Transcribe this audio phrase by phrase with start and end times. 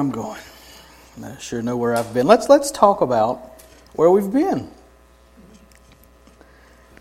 [0.00, 0.40] I'm going.
[1.22, 2.26] I sure know where I've been.
[2.26, 4.70] Let's let's talk about where we've been.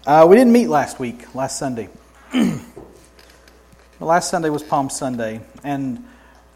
[0.05, 1.87] Uh, we didn't meet last week, last Sunday.
[4.01, 6.05] last Sunday was Palm Sunday, and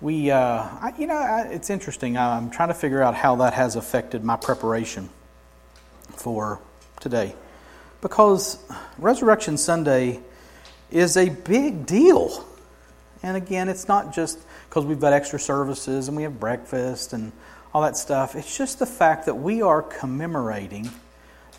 [0.02, 2.18] we, uh, I, you know, I, it's interesting.
[2.18, 5.10] I'm trying to figure out how that has affected my preparation
[6.10, 6.60] for
[7.00, 7.36] today,
[8.02, 8.58] because
[8.98, 10.20] Resurrection Sunday
[10.92, 12.46] is a big deal.
[13.26, 14.38] And again, it's not just
[14.74, 17.32] because we've got extra services and we have breakfast and
[17.76, 18.34] all that stuff.
[18.34, 20.90] It's just the fact that we are commemorating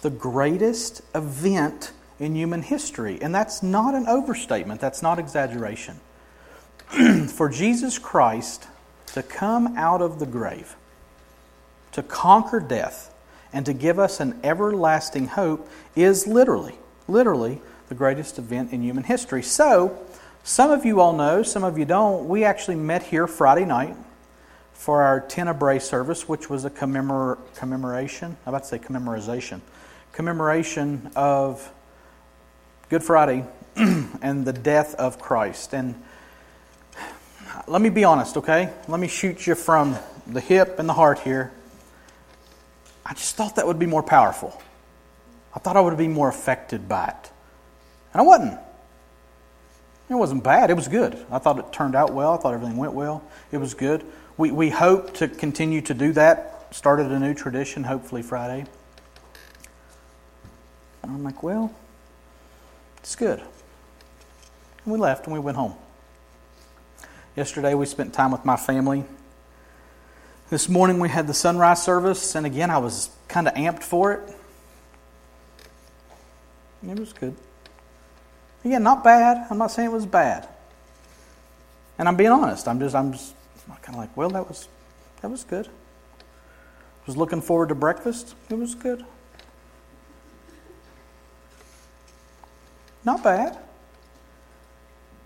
[0.02, 3.22] the greatest event in human history.
[3.22, 6.00] And that's not an overstatement, that's not exaggeration.
[7.28, 8.66] For Jesus Christ
[9.12, 10.74] to come out of the grave,
[11.92, 13.14] to conquer death,
[13.52, 16.74] and to give us an everlasting hope is literally,
[17.06, 19.44] literally the greatest event in human history.
[19.44, 20.04] So,
[20.44, 22.28] some of you all know, some of you don't.
[22.28, 23.96] We actually met here Friday night
[24.74, 28.36] for our Tenebrae service, which was a commemor- commemoration.
[28.44, 29.62] I'm about to say commemorization.
[30.12, 31.72] Commemoration of
[32.90, 33.46] Good Friday
[33.76, 35.72] and the death of Christ.
[35.72, 35.94] And
[37.66, 38.70] let me be honest, okay?
[38.86, 39.96] Let me shoot you from
[40.26, 41.52] the hip and the heart here.
[43.06, 44.60] I just thought that would be more powerful.
[45.54, 47.30] I thought I would be more affected by it.
[48.12, 48.60] And I wasn't.
[50.08, 50.70] It wasn't bad.
[50.70, 51.24] It was good.
[51.30, 52.34] I thought it turned out well.
[52.34, 53.24] I thought everything went well.
[53.50, 54.04] It was good.
[54.36, 56.68] We, we hope to continue to do that.
[56.70, 58.66] Started a new tradition, hopefully Friday.
[61.02, 61.74] And I'm like, well,
[62.98, 63.38] it's good.
[63.38, 65.74] And we left and we went home.
[67.36, 69.04] Yesterday we spent time with my family.
[70.50, 74.12] This morning we had the sunrise service, and again I was kind of amped for
[74.12, 74.36] it.
[76.86, 77.34] It was good.
[78.64, 79.46] Again, not bad.
[79.50, 80.48] I'm not saying it was bad.
[81.98, 82.66] And I'm being honest.
[82.66, 83.34] I'm just I'm just
[83.82, 84.68] kind of like, well, that was
[85.20, 85.68] that was good.
[87.06, 88.34] Was looking forward to breakfast.
[88.48, 89.04] It was good.
[93.04, 93.58] Not bad.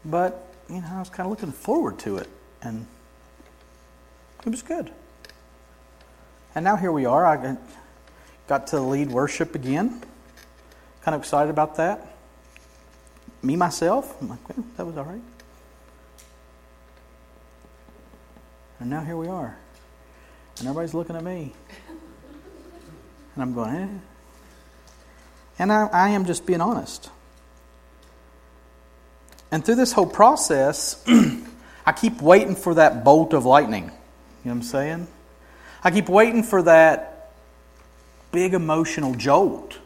[0.05, 2.29] But, you know, I was kind of looking forward to it
[2.63, 2.87] and
[4.45, 4.91] it was good.
[6.57, 7.25] And now here we are.
[7.25, 7.57] I
[8.49, 10.03] got to lead worship again.
[11.03, 12.18] Kind of excited about that
[13.43, 15.21] me myself, I'm like, well, that was all right.
[18.81, 19.57] And now here we are.
[20.59, 21.53] And everybody's looking at me.
[23.35, 23.89] And I'm going, eh.
[25.59, 27.11] And I, I am just being honest.
[29.51, 31.05] And through this whole process,
[31.87, 33.85] I keep waiting for that bolt of lightning.
[33.85, 33.95] You know
[34.45, 35.09] what I'm saying?
[35.83, 37.33] I keep waiting for that
[38.31, 39.79] big emotional jolt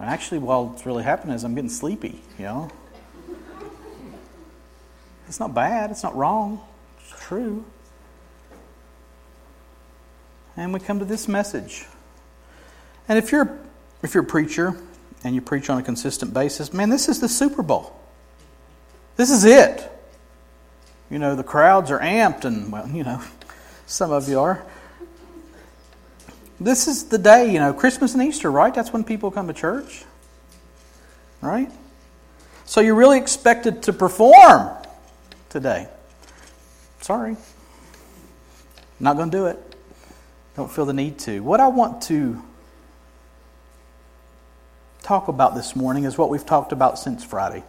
[0.00, 2.70] Actually, while it's really happening is I'm getting sleepy, you know.
[5.28, 6.60] It's not bad, it's not wrong,
[6.98, 7.64] it's true.
[10.56, 11.86] And we come to this message.
[13.08, 13.58] And if you're
[14.02, 14.74] if you're a preacher
[15.22, 17.94] and you preach on a consistent basis, man, this is the Super Bowl.
[19.16, 19.86] This is it.
[21.10, 23.22] You know, the crowds are amped and well, you know,
[23.86, 24.64] some of you are.
[26.60, 28.74] This is the day, you know, Christmas and Easter, right?
[28.74, 30.04] That's when people come to church.
[31.40, 31.70] Right?
[32.66, 34.70] So you're really expected to perform
[35.48, 35.88] today.
[37.00, 37.36] Sorry.
[39.00, 39.58] Not going to do it.
[40.54, 41.40] Don't feel the need to.
[41.40, 42.42] What I want to
[45.02, 47.64] talk about this morning is what we've talked about since Friday.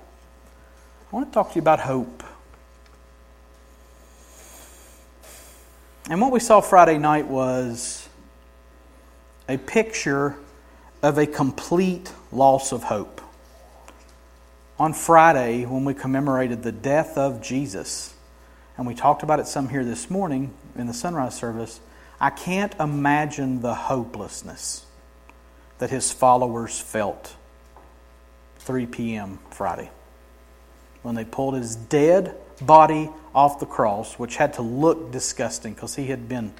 [1.12, 2.24] I want to talk to you about hope.
[6.10, 8.01] And what we saw Friday night was
[9.52, 10.38] a picture
[11.04, 13.20] of a complete loss of hope.
[14.80, 18.14] On Friday, when we commemorated the death of Jesus,
[18.78, 21.82] and we talked about it some here this morning in the sunrise service,
[22.18, 24.86] I can't imagine the hopelessness
[25.80, 27.36] that his followers felt
[28.60, 29.40] 3 p.m.
[29.50, 29.92] Friday
[31.02, 35.96] when they pulled his dead body off the cross, which had to look disgusting because
[35.96, 36.54] he had been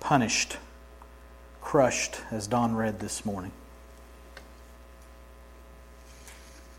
[0.00, 0.56] punished
[1.68, 3.52] crushed, as Don read this morning.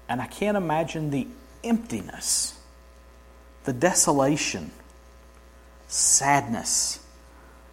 [0.10, 1.28] And I can't imagine the
[1.64, 2.60] emptiness,
[3.66, 4.72] the desolation,
[5.88, 7.06] sadness,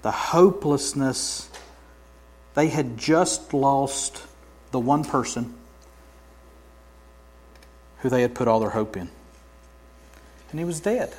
[0.02, 1.48] the hopelessness.
[2.52, 4.22] They had just lost
[4.70, 5.54] the one person
[8.00, 9.08] who they had put all their hope in.
[10.50, 11.14] And he was dead.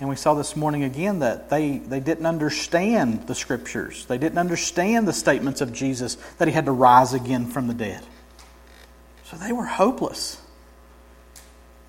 [0.00, 4.06] And we saw this morning again that they, they didn't understand the scriptures.
[4.06, 7.74] They didn't understand the statements of Jesus that he had to rise again from the
[7.74, 8.04] dead.
[9.24, 10.40] So they were hopeless.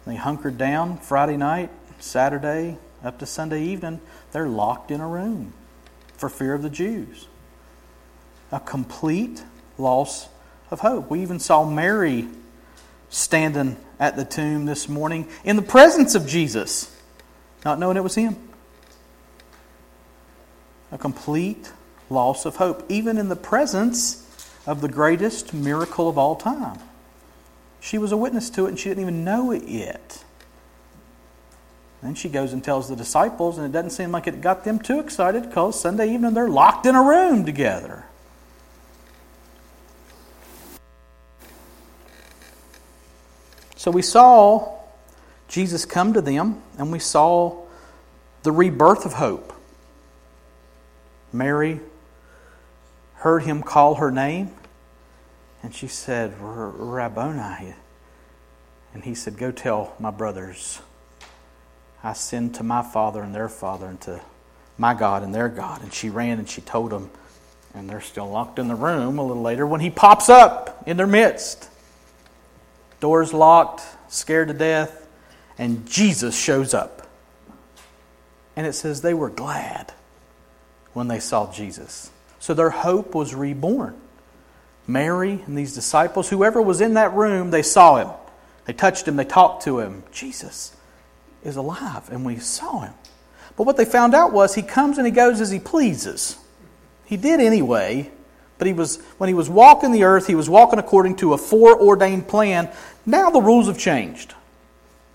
[0.08, 1.70] They hunkered down Friday night,
[2.00, 4.02] Saturday, up to Sunday evening.
[4.32, 5.54] They're locked in a room
[6.18, 7.28] for fear of the Jews.
[8.52, 9.44] A complete
[9.78, 10.28] loss
[10.72, 11.12] of hope.
[11.12, 12.28] We even saw Mary
[13.10, 16.96] standing at the tomb this morning in the presence of Jesus,
[17.66, 18.36] not knowing it was him.
[20.92, 21.72] A complete
[22.10, 24.26] loss of hope, even in the presence
[24.66, 26.80] of the greatest miracle of all time.
[27.80, 30.24] She was a witness to it and she didn't even know it yet.
[32.02, 34.80] Then she goes and tells the disciples, and it doesn't seem like it got them
[34.80, 38.06] too excited because Sunday evening they're locked in a room together.
[43.76, 44.79] So we saw
[45.50, 47.58] Jesus come to them, and we saw
[48.44, 49.52] the rebirth of hope.
[51.34, 51.80] Mary
[53.16, 54.52] heard him call her name,
[55.62, 57.74] and she said, Rabboni.
[58.94, 60.82] And he said, Go tell my brothers,
[62.04, 64.22] I send to my father and their father, and to
[64.78, 65.82] my God and their God.
[65.82, 67.10] And she ran and she told them,
[67.74, 70.96] and they're still locked in the room a little later when he pops up in
[70.96, 71.70] their midst.
[73.00, 74.99] Doors locked, scared to death,
[75.60, 77.06] and Jesus shows up.
[78.56, 79.94] And it says they were glad
[80.94, 82.10] when they saw Jesus.
[82.40, 83.96] So their hope was reborn.
[84.88, 88.10] Mary and these disciples, whoever was in that room, they saw him.
[88.66, 90.04] They touched him, they talked to him.
[90.12, 90.76] Jesus
[91.44, 92.94] is alive, and we saw him.
[93.56, 96.38] But what they found out was he comes and he goes as he pleases.
[97.06, 98.10] He did anyway,
[98.58, 101.38] but he was when he was walking the earth, he was walking according to a
[101.38, 102.70] foreordained plan.
[103.06, 104.36] Now the rules have changed.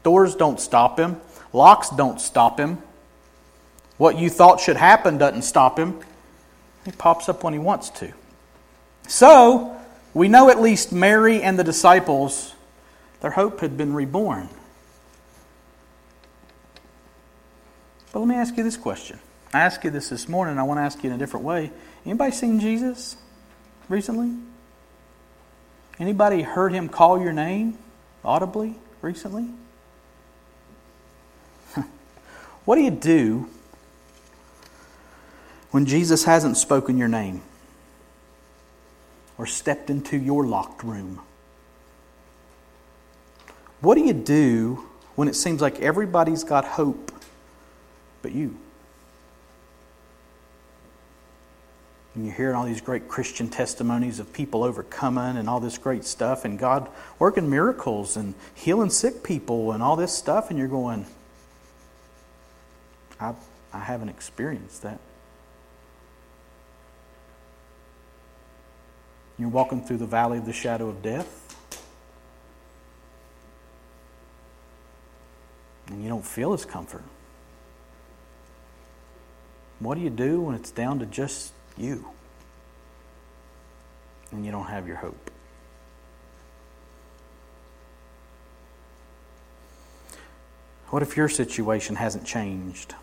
[0.04, 1.20] Doors don't stop him,
[1.52, 2.78] locks don't stop him.
[3.96, 5.98] What you thought should happen doesn't stop him.
[6.84, 8.12] He pops up when he wants to.
[9.08, 9.76] So,
[10.12, 12.54] we know at least Mary and the disciples,
[13.20, 14.48] their hope had been reborn.
[18.12, 19.18] But let me ask you this question.
[19.52, 21.72] I asked you this this morning, I want to ask you in a different way.
[22.04, 23.16] Anybody seen Jesus?
[23.88, 24.32] recently?
[25.98, 27.78] Anybody heard him call your name
[28.24, 29.48] audibly recently?
[32.64, 33.49] What do you do
[35.70, 37.43] when Jesus hasn't spoken your name
[39.37, 41.20] or stepped into your locked room?
[43.81, 47.12] What do you do when it seems like everybody's got hope
[48.22, 48.56] but you?
[52.14, 56.05] And you're hearing all these great Christian testimonies of people overcoming and all this great
[56.05, 56.88] stuff, and God
[57.19, 61.06] working miracles and healing sick people and all this stuff, and you're going,
[63.24, 63.34] I,
[63.72, 65.00] I haven't experienced that.
[69.38, 71.40] You're walking through the valley of the shadow of death.
[75.88, 77.02] And you don't feel his comfort.
[79.80, 82.08] What do you do when it's down to just you.
[84.30, 85.30] And you don't have your hope.
[90.90, 92.94] What if your situation hasn't changed?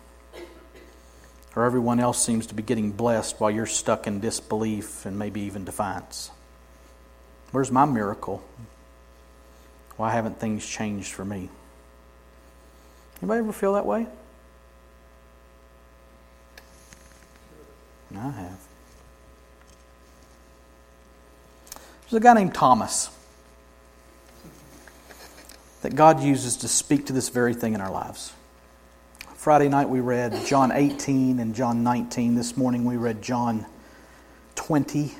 [1.54, 5.42] Or everyone else seems to be getting blessed while you're stuck in disbelief and maybe
[5.42, 6.30] even defiance?
[7.50, 8.42] Where's my miracle?
[9.96, 11.50] Why haven't things changed for me?
[13.20, 14.06] Anybody ever feel that way?
[18.16, 18.58] I have.
[22.02, 23.10] There's a guy named Thomas
[25.82, 28.32] that God uses to speak to this very thing in our lives.
[29.42, 32.36] Friday night we read John 18 and John 19.
[32.36, 33.66] This morning we read John
[34.54, 35.12] 20.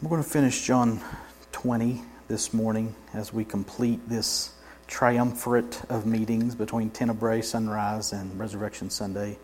[0.00, 1.02] We're going to finish John
[1.52, 4.54] 20 this morning as we complete this
[4.86, 9.38] triumvirate of meetings between Tenebrae Sunrise and Resurrection Sunday.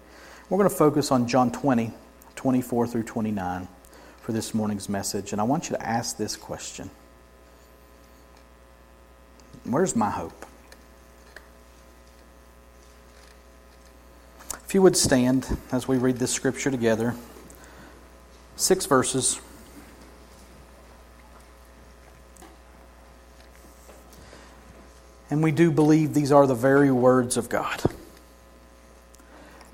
[0.48, 1.92] We're going to focus on John 20,
[2.34, 3.68] 24 through 29
[4.22, 5.32] for this morning's message.
[5.32, 6.88] And I want you to ask this question
[9.64, 10.46] Where's my hope?
[14.72, 17.14] If you would stand as we read this scripture together,
[18.56, 19.38] six verses.
[25.28, 27.82] And we do believe these are the very words of God.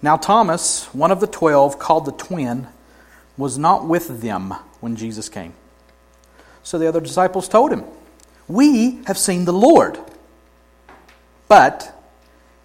[0.02, 2.66] Now, Thomas, one of the twelve, called the twin,
[3.36, 5.52] was not with them when Jesus came.
[6.64, 7.84] So the other disciples told him,
[8.48, 9.96] We have seen the Lord.
[11.46, 11.97] But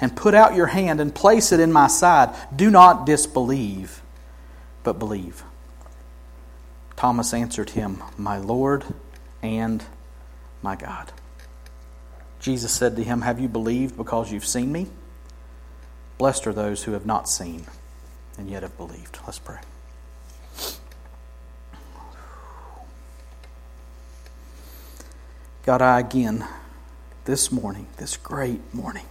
[0.00, 2.34] and put out your hand and place it in my side.
[2.54, 4.02] Do not disbelieve,
[4.82, 5.42] but believe.
[6.96, 8.84] Thomas answered him, My Lord
[9.42, 9.84] and
[10.62, 11.12] my God.
[12.40, 14.88] Jesus said to him, Have you believed because you've seen me?
[16.18, 17.66] Blessed are those who have not seen
[18.36, 19.18] and yet have believed.
[19.26, 19.58] Let's pray.
[25.64, 26.46] God, I again,
[27.26, 29.04] this morning, this great morning,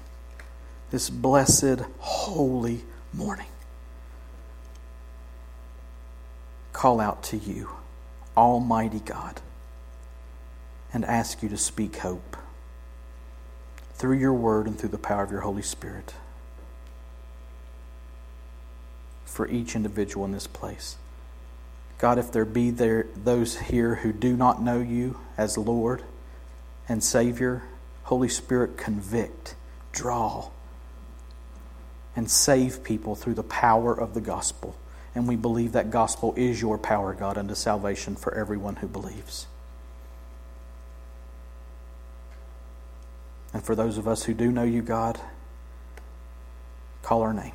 [0.91, 3.48] this blessed, holy morning,
[6.72, 7.70] call out to you,
[8.36, 9.41] Almighty God,
[10.94, 12.38] and ask you to speak hope
[13.94, 16.13] through your word and through the power of your Holy Spirit
[19.25, 20.98] for each individual in this place.
[21.98, 26.03] God, if there be there those here who do not know you as Lord
[26.88, 27.63] and Savior,
[28.03, 29.56] Holy Spirit, convict,
[29.91, 30.50] draw,
[32.17, 34.75] and save people through the power of the gospel.
[35.13, 39.45] And we believe that gospel is your power, God, unto salvation for everyone who believes.
[43.53, 45.19] And for those of us who do know you, God,
[47.03, 47.53] call our name.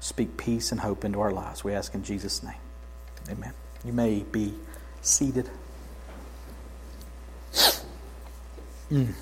[0.00, 1.62] Speak peace and hope into our lives.
[1.62, 2.54] We ask in Jesus' name.
[3.30, 3.52] Amen.
[3.84, 4.54] You may be
[5.02, 5.50] seated.
[8.90, 9.12] Mm.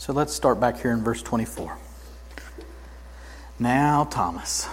[0.00, 1.76] So let's start back here in verse 24.
[3.58, 4.64] Now, Thomas,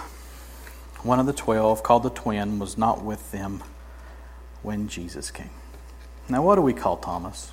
[1.02, 3.62] one of the twelve, called the twin, was not with them
[4.62, 5.50] when Jesus came.
[6.30, 7.52] Now, what do we call Thomas?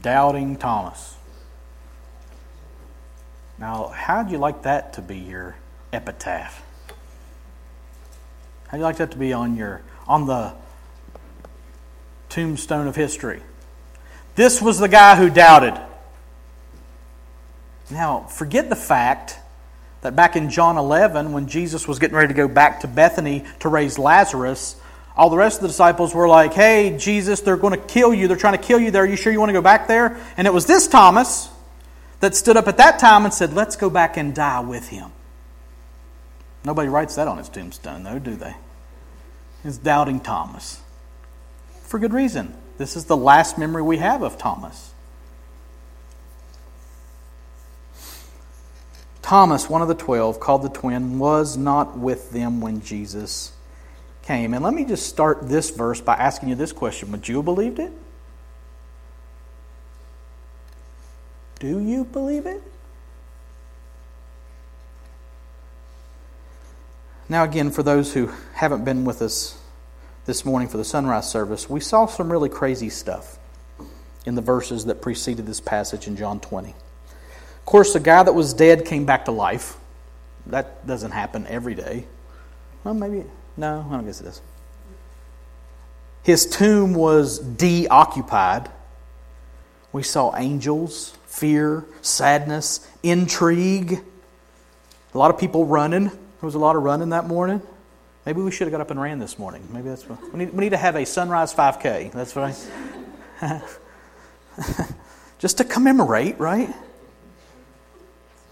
[0.00, 1.14] Doubting Thomas.
[3.58, 5.56] Now, how'd you like that to be your
[5.92, 6.64] epitaph?
[8.68, 10.54] How'd you like that to be on your on the
[12.30, 13.42] tombstone of history?
[14.36, 15.78] This was the guy who doubted.
[17.90, 19.38] Now, forget the fact
[20.00, 23.44] that back in John 11, when Jesus was getting ready to go back to Bethany
[23.60, 24.76] to raise Lazarus,
[25.16, 28.26] all the rest of the disciples were like, Hey, Jesus, they're going to kill you.
[28.28, 29.02] They're trying to kill you there.
[29.02, 30.18] Are you sure you want to go back there?
[30.36, 31.50] And it was this Thomas
[32.20, 35.12] that stood up at that time and said, Let's go back and die with him.
[36.64, 38.54] Nobody writes that on his tombstone, though, do they?
[39.64, 40.80] It's doubting Thomas.
[41.82, 42.54] For good reason.
[42.76, 44.93] This is the last memory we have of Thomas.
[49.24, 53.54] Thomas, one of the twelve, called the twin, was not with them when Jesus
[54.22, 54.52] came.
[54.52, 57.46] And let me just start this verse by asking you this question Would you have
[57.46, 57.90] believed it?
[61.58, 62.62] Do you believe it?
[67.26, 69.58] Now, again, for those who haven't been with us
[70.26, 73.38] this morning for the sunrise service, we saw some really crazy stuff
[74.26, 76.74] in the verses that preceded this passage in John 20.
[77.64, 79.78] Of course, the guy that was dead came back to life.
[80.44, 82.04] That doesn't happen every day.
[82.84, 83.24] Well, maybe,
[83.56, 84.42] no, I don't guess it does.
[86.24, 88.70] His tomb was deoccupied.
[89.92, 93.98] We saw angels fear, sadness, intrigue.
[95.14, 96.08] A lot of people running.
[96.08, 97.62] There was a lot of running that morning.
[98.26, 99.66] Maybe we should have got up and ran this morning.
[99.72, 100.52] Maybe that's what we need.
[100.52, 102.12] We need to have a sunrise 5K.
[102.12, 102.36] That's
[103.40, 103.62] I.
[105.38, 106.68] Just to commemorate, right?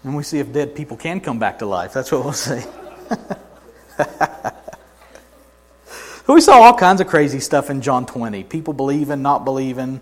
[0.03, 1.93] And we see if dead people can come back to life.
[1.93, 2.61] That's what we'll see.
[6.27, 8.43] we saw all kinds of crazy stuff in John 20.
[8.43, 10.01] People believing, not believing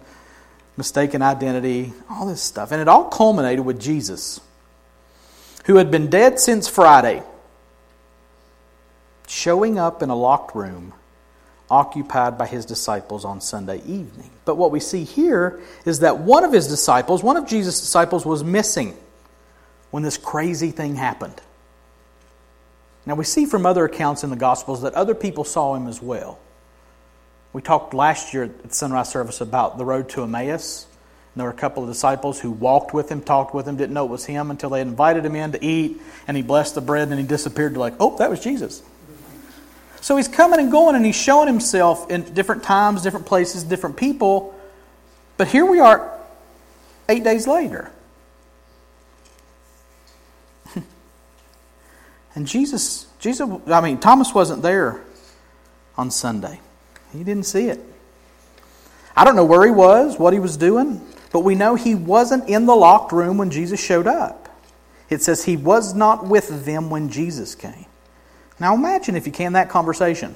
[0.75, 2.71] mistaken identity, all this stuff.
[2.71, 4.41] And it all culminated with Jesus,
[5.65, 7.21] who had been dead since Friday,
[9.27, 10.93] showing up in a locked room
[11.69, 14.29] occupied by his disciples on Sunday evening.
[14.43, 18.25] But what we see here is that one of his disciples, one of Jesus' disciples,
[18.25, 18.97] was missing
[19.91, 21.39] when this crazy thing happened.
[23.05, 26.01] Now, we see from other accounts in the Gospels that other people saw him as
[26.01, 26.39] well.
[27.53, 30.85] We talked last year at sunrise service about the road to Emmaus.
[31.33, 33.93] And there were a couple of disciples who walked with him, talked with him, didn't
[33.93, 36.81] know it was him until they invited him in to eat, and he blessed the
[36.81, 37.73] bread, and he disappeared.
[37.73, 38.83] They're like, oh, that was Jesus.
[40.01, 43.97] So he's coming and going, and he's showing himself in different times, different places, different
[43.97, 44.53] people.
[45.37, 46.19] But here we are,
[47.07, 47.91] eight days later.
[52.35, 55.01] And Jesus, Jesus, I mean, Thomas wasn't there
[55.97, 56.59] on Sunday.
[57.11, 57.79] He didn't see it.
[59.15, 62.47] I don't know where he was, what he was doing, but we know he wasn't
[62.49, 64.49] in the locked room when Jesus showed up.
[65.09, 67.85] It says he was not with them when Jesus came.
[68.59, 70.35] Now imagine, if you can, that conversation.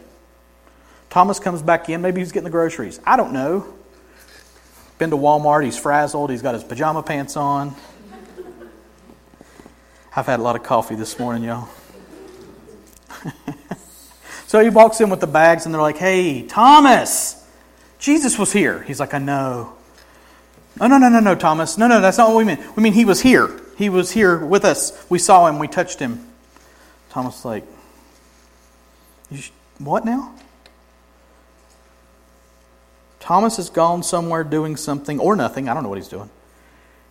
[1.10, 3.00] Thomas comes back in, maybe he's getting the groceries.
[3.06, 3.74] I don't know.
[4.98, 7.74] Been to Walmart, he's frazzled, he's got his pajama pants on.
[10.14, 11.70] I've had a lot of coffee this morning, y'all.
[14.48, 17.44] so he walks in with the bags, and they're like, Hey, Thomas,
[18.00, 18.82] Jesus was here.
[18.84, 19.74] He's like, I know.
[20.80, 21.78] No, no, no, no, no, Thomas.
[21.78, 22.64] No, no, that's not what we mean.
[22.76, 23.50] We mean he was here.
[23.78, 25.06] He was here with us.
[25.10, 25.60] We saw him.
[25.60, 26.28] We touched him.
[27.10, 27.64] Thomas like,
[29.78, 30.34] what now?
[33.20, 35.68] Thomas has gone somewhere doing something or nothing.
[35.68, 36.30] I don't know what he's doing.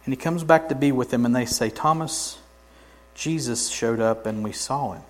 [0.05, 2.39] And he comes back to be with them, and they say, Thomas,
[3.15, 5.03] Jesus showed up and we saw him.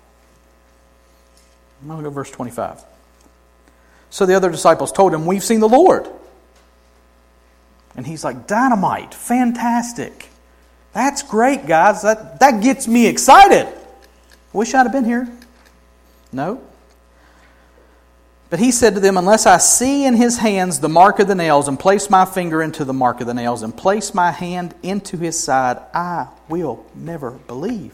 [1.81, 2.83] I'm going to go verse 25.
[4.09, 6.07] So the other disciples told him, We've seen the Lord.
[7.95, 10.29] And he's like, Dynamite, fantastic.
[10.93, 12.03] That's great, guys.
[12.03, 13.67] That, that gets me excited.
[14.53, 15.27] Wish I'd have been here.
[16.31, 16.61] No.
[18.49, 21.35] But he said to them, Unless I see in his hands the mark of the
[21.35, 24.73] nails, and place my finger into the mark of the nails, and place my hand
[24.83, 27.93] into his side, I will never believe.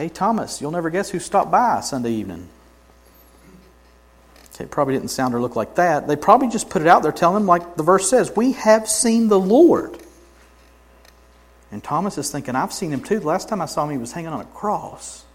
[0.00, 2.48] Hey, Thomas, you'll never guess who stopped by Sunday evening.
[4.54, 6.08] Okay, probably didn't sound or look like that.
[6.08, 8.88] They probably just put it out there telling him, like the verse says, We have
[8.88, 9.98] seen the Lord.
[11.70, 13.20] And Thomas is thinking, I've seen him too.
[13.20, 15.26] The last time I saw him, he was hanging on a cross,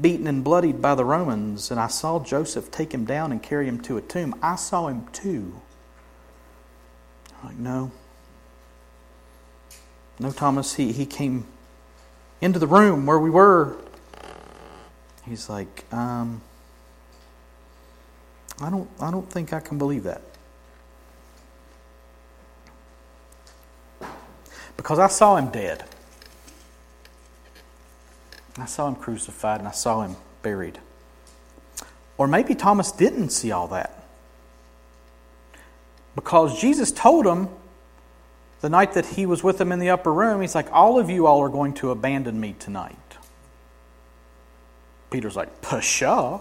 [0.00, 3.68] beaten and bloodied by the Romans, and I saw Joseph take him down and carry
[3.68, 4.34] him to a tomb.
[4.42, 5.60] I saw him too.
[7.40, 7.92] I'm like, no.
[10.18, 11.46] No, Thomas, he, he came
[12.40, 13.76] into the room where we were.
[15.24, 16.40] He's like, um,
[18.60, 20.22] I don't, I don't think I can believe that.
[24.76, 25.84] Because I saw him dead.
[28.56, 30.78] I saw him crucified and I saw him buried.
[32.16, 34.04] Or maybe Thomas didn't see all that.
[36.14, 37.48] Because Jesus told him
[38.60, 41.10] the night that he was with them in the upper room, he's like, All of
[41.10, 42.96] you all are going to abandon me tonight.
[45.10, 46.40] Peter's like, Pshaw.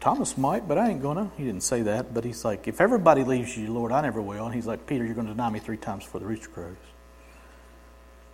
[0.00, 1.30] Thomas might, but I ain't gonna.
[1.36, 4.46] He didn't say that, but he's like, If everybody leaves you, Lord, I never will.
[4.46, 6.76] And he's like, Peter, you're going to deny me three times before the rooster crows.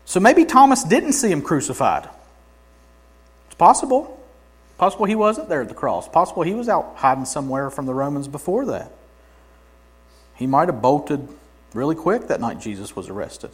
[0.04, 2.08] So maybe Thomas didn't see him crucified.
[3.46, 4.18] It's possible.
[4.78, 6.08] Possible he wasn't there at the cross.
[6.08, 8.92] Possible he was out hiding somewhere from the Romans before that.
[10.36, 11.28] He might have bolted
[11.74, 13.50] really quick that night Jesus was arrested.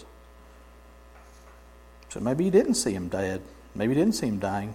[2.09, 3.43] So maybe he didn't see him dead.
[3.75, 4.75] Maybe he didn't see him dying.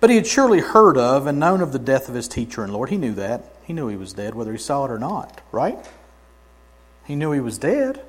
[0.00, 2.72] But he had surely heard of and known of the death of his teacher and
[2.72, 2.90] Lord.
[2.90, 3.44] He knew that.
[3.64, 5.78] He knew he was dead, whether he saw it or not, right?
[7.06, 8.02] He knew he was dead.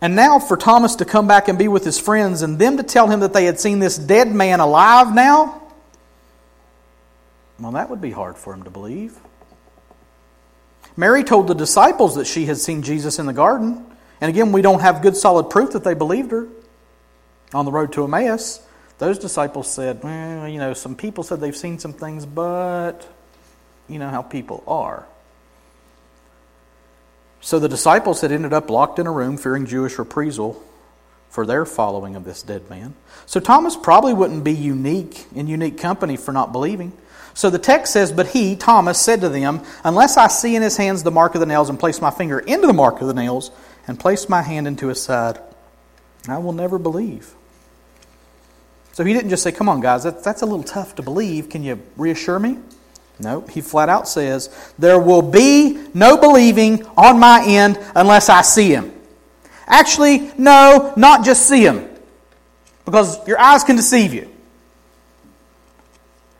[0.00, 2.82] And now for Thomas to come back and be with his friends and them to
[2.82, 5.62] tell him that they had seen this dead man alive now,
[7.58, 9.18] well, that would be hard for him to believe.
[10.96, 13.84] Mary told the disciples that she had seen Jesus in the garden.
[14.20, 16.48] And again, we don't have good solid proof that they believed her.
[17.52, 18.60] On the road to Emmaus,
[18.98, 23.06] those disciples said, well, you know, some people said they've seen some things, but
[23.88, 25.06] you know how people are.
[27.40, 30.60] So the disciples had ended up locked in a room, fearing Jewish reprisal
[31.28, 32.94] for their following of this dead man.
[33.26, 36.92] So Thomas probably wouldn't be unique in unique company for not believing.
[37.36, 40.78] So the text says, But he, Thomas, said to them, Unless I see in his
[40.78, 43.14] hands the mark of the nails, and place my finger into the mark of the
[43.14, 43.50] nails,
[43.86, 45.38] and place my hand into his side,
[46.26, 47.34] I will never believe.
[48.92, 51.50] So he didn't just say, Come on, guys, that, that's a little tough to believe.
[51.50, 52.56] Can you reassure me?
[53.18, 58.40] No, he flat out says, There will be no believing on my end unless I
[58.40, 58.92] see him.
[59.66, 61.86] Actually, no, not just see him,
[62.86, 64.32] because your eyes can deceive you.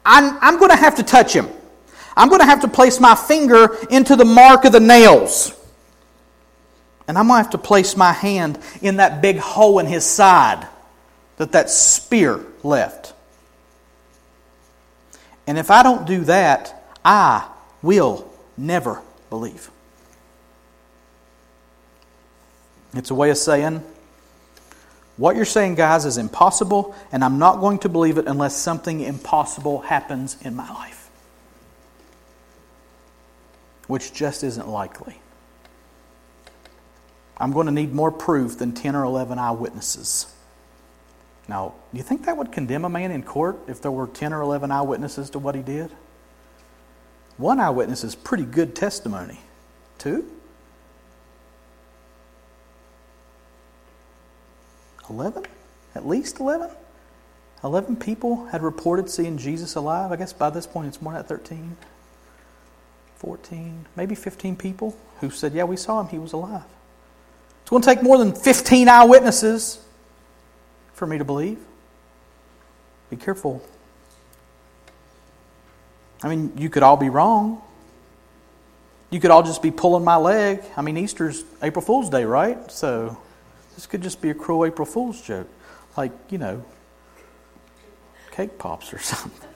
[0.07, 1.49] I'm, I'm going to have to touch him.
[2.17, 5.53] I'm going to have to place my finger into the mark of the nails.
[7.09, 10.05] And I'm going to have to place my hand in that big hole in his
[10.05, 10.67] side
[11.37, 13.13] that that spear left.
[15.47, 17.49] And if I don't do that, I
[17.83, 19.71] will never believe.
[22.95, 23.85] It's a way of saying,
[25.17, 29.01] what you're saying, guys, is impossible, and I'm not going to believe it unless something
[29.01, 31.09] impossible happens in my life,
[33.87, 35.21] which just isn't likely.
[37.39, 40.33] I'm going to need more proof than 10 or 11 eyewitnesses.
[41.49, 44.33] Now, do you think that would condemn a man in court if there were 10
[44.33, 45.91] or 11 eyewitnesses to what he did?
[47.37, 49.39] One eyewitness is pretty good testimony.
[49.99, 50.31] Two?
[55.11, 55.45] 11?
[55.95, 56.71] At least 11?
[57.65, 60.13] 11 people had reported seeing Jesus alive.
[60.13, 61.77] I guess by this point it's more than 13,
[63.17, 66.65] 14, maybe 15 people who said, Yeah, we saw him, he was alive.
[67.63, 69.81] It's going to take more than 15 eyewitnesses
[70.93, 71.59] for me to believe.
[73.11, 73.63] Be careful.
[76.23, 77.61] I mean, you could all be wrong.
[79.11, 80.63] You could all just be pulling my leg.
[80.77, 82.71] I mean, Easter's April Fool's Day, right?
[82.71, 83.17] So
[83.77, 85.49] this could just be a cruel April Fool's joke.
[85.97, 86.65] Like, you know,
[88.33, 89.49] cake pops or something.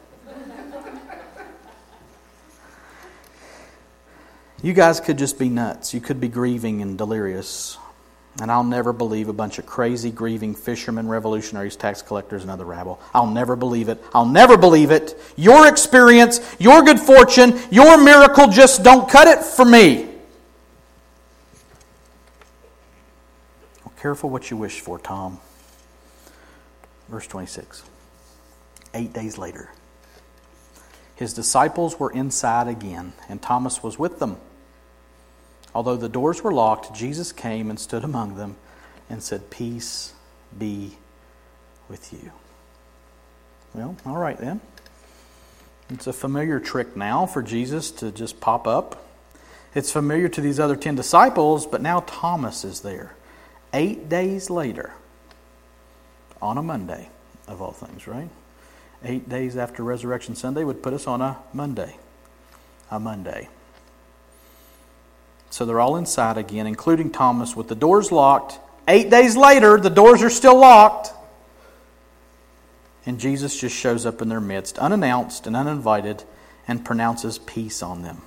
[4.62, 5.94] you guys could just be nuts.
[5.94, 7.78] You could be grieving and delirious.
[8.40, 12.64] And I'll never believe a bunch of crazy, grieving fishermen, revolutionaries, tax collectors, and other
[12.64, 13.00] rabble.
[13.12, 14.02] I'll never believe it.
[14.14, 15.18] I'll never believe it.
[15.36, 20.09] Your experience, your good fortune, your miracle just don't cut it for me.
[24.00, 25.38] Careful what you wish for, Tom.
[27.08, 27.82] Verse 26.
[28.94, 29.70] Eight days later,
[31.16, 34.38] his disciples were inside again, and Thomas was with them.
[35.74, 38.56] Although the doors were locked, Jesus came and stood among them
[39.08, 40.14] and said, Peace
[40.58, 40.96] be
[41.88, 42.32] with you.
[43.74, 44.60] Well, all right then.
[45.90, 49.06] It's a familiar trick now for Jesus to just pop up.
[49.74, 53.14] It's familiar to these other 10 disciples, but now Thomas is there.
[53.72, 54.92] Eight days later,
[56.42, 57.08] on a Monday,
[57.46, 58.28] of all things, right?
[59.04, 61.96] Eight days after Resurrection Sunday would put us on a Monday.
[62.90, 63.48] A Monday.
[65.50, 68.58] So they're all inside again, including Thomas, with the doors locked.
[68.86, 71.12] Eight days later, the doors are still locked.
[73.06, 76.22] And Jesus just shows up in their midst, unannounced and uninvited,
[76.68, 78.22] and pronounces peace on them.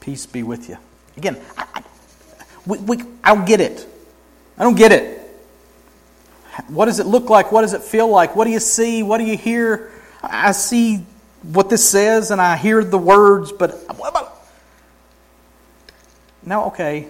[0.00, 0.78] Peace be with you.
[1.16, 1.84] Again, I,
[2.66, 3.86] we, we, I don't get it.
[4.58, 5.20] I don't get it.
[6.68, 7.50] What does it look like?
[7.52, 8.36] What does it feel like?
[8.36, 9.02] What do you see?
[9.02, 9.90] What do you hear?
[10.22, 11.04] I see
[11.42, 13.84] what this says and I hear the words, but
[16.46, 17.08] now, okay.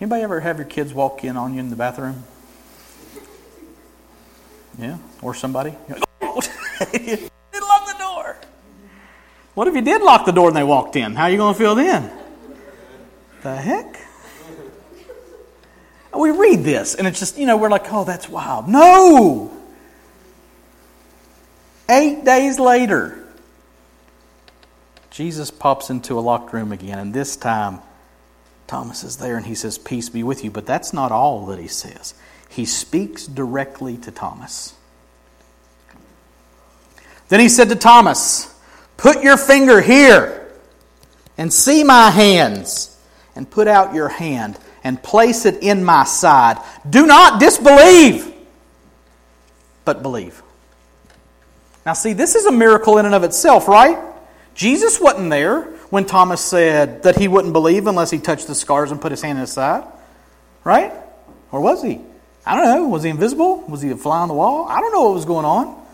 [0.00, 2.24] Anybody ever have your kids walk in on you in the bathroom?
[4.78, 5.74] Yeah, or somebody.
[5.88, 6.34] did oh,
[6.80, 8.36] lock the door.
[9.54, 11.14] What if you did lock the door and they walked in?
[11.14, 12.10] How are you going to feel then?
[13.46, 14.00] The heck?
[16.12, 18.66] We read this and it's just, you know, we're like, oh, that's wild.
[18.66, 19.56] No!
[21.88, 23.24] Eight days later,
[25.12, 27.78] Jesus pops into a locked room again, and this time
[28.66, 30.50] Thomas is there and he says, Peace be with you.
[30.50, 32.14] But that's not all that he says.
[32.48, 34.74] He speaks directly to Thomas.
[37.28, 38.52] Then he said to Thomas,
[38.96, 40.48] Put your finger here
[41.38, 42.95] and see my hands,
[43.36, 46.58] and put out your hand and place it in my side.
[46.88, 48.32] Do not disbelieve,
[49.84, 50.42] but believe.
[51.84, 53.98] Now, see, this is a miracle in and of itself, right?
[54.54, 58.90] Jesus wasn't there when Thomas said that he wouldn't believe unless he touched the scars
[58.90, 59.84] and put his hand in his side.
[60.64, 60.92] Right?
[61.52, 62.00] Or was he?
[62.44, 62.88] I don't know.
[62.88, 63.62] Was he invisible?
[63.68, 64.66] Was he a fly on the wall?
[64.68, 65.84] I don't know what was going on.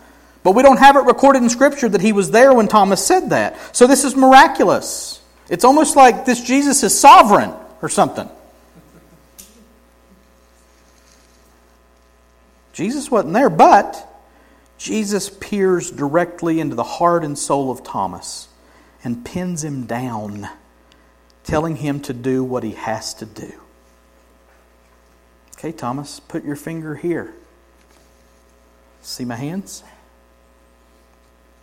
[0.43, 3.29] But we don't have it recorded in Scripture that he was there when Thomas said
[3.29, 3.75] that.
[3.75, 5.21] So this is miraculous.
[5.49, 8.29] It's almost like this Jesus is sovereign or something.
[12.73, 14.09] Jesus wasn't there, but
[14.77, 18.47] Jesus peers directly into the heart and soul of Thomas
[19.03, 20.49] and pins him down,
[21.43, 23.53] telling him to do what he has to do.
[25.57, 27.33] Okay, Thomas, put your finger here.
[29.01, 29.83] See my hands?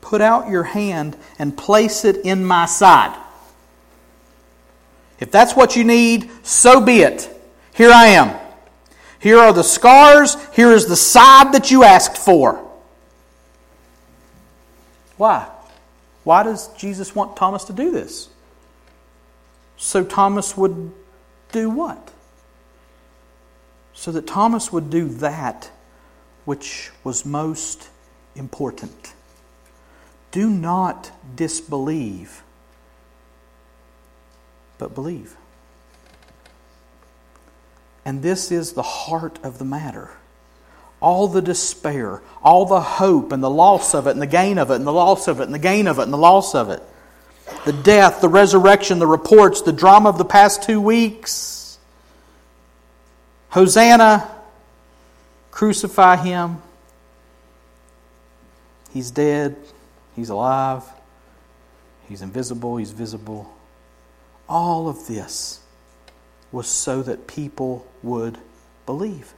[0.01, 3.15] Put out your hand and place it in my side.
[5.21, 7.29] If that's what you need, so be it.
[7.75, 8.39] Here I am.
[9.19, 10.37] Here are the scars.
[10.55, 12.67] Here is the side that you asked for.
[15.19, 15.47] Why?
[16.25, 18.31] Why does Jesus want Thomas to do this?
[19.77, 20.93] So Thomas would
[21.53, 22.13] do what?
[23.93, 25.71] So that Thomas would do that
[26.47, 27.89] which was most
[28.35, 29.13] important.
[30.31, 32.43] Do not disbelieve,
[34.81, 35.37] but believe.
[38.05, 40.11] And this is the heart of the matter
[41.01, 44.71] all the despair, all the hope and the loss of it, and the gain of
[44.71, 46.69] it, and the loss of it, and the gain of it, and the loss of
[46.69, 46.83] it.
[47.65, 51.79] The death, the resurrection, the reports, the drama of the past two weeks.
[53.49, 54.31] Hosanna,
[55.51, 56.59] crucify him.
[58.93, 59.57] He's dead,
[60.15, 60.85] he's alive,
[62.09, 63.51] he's invisible, he's visible.
[64.51, 65.61] All of this
[66.51, 68.37] was so that people would
[68.85, 69.33] believe.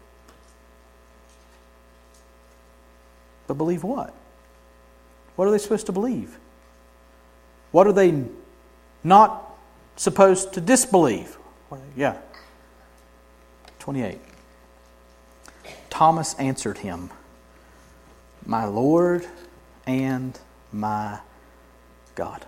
[3.47, 4.15] But believe what?
[5.37, 6.39] What are they supposed to believe?
[7.73, 8.25] What are they
[9.05, 9.55] not
[9.97, 11.37] supposed to disbelieve?
[11.95, 12.17] Yeah.
[13.81, 14.19] 28.
[15.91, 17.11] Thomas answered him,
[18.47, 19.27] My Lord
[19.87, 20.39] and
[20.73, 21.19] my
[22.15, 22.47] God.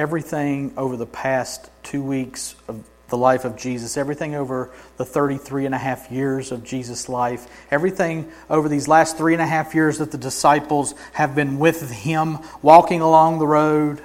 [0.00, 5.66] Everything over the past two weeks of the life of Jesus, everything over the 33
[5.66, 9.74] and a half years of Jesus' life, everything over these last three and a half
[9.74, 14.00] years that the disciples have been with him, walking along the road,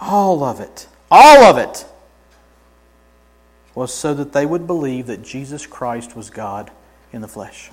[0.00, 1.84] all of it, all of it
[3.74, 6.70] was so that they would believe that Jesus Christ was God
[7.12, 7.72] in the flesh.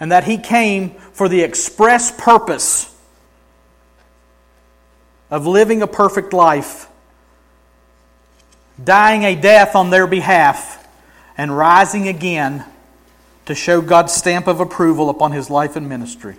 [0.00, 2.89] And that he came for the express purpose
[5.30, 6.88] of living a perfect life,
[8.82, 10.86] dying a death on their behalf,
[11.36, 12.64] and rising again
[13.46, 16.36] to show God's stamp of approval upon his life and ministry.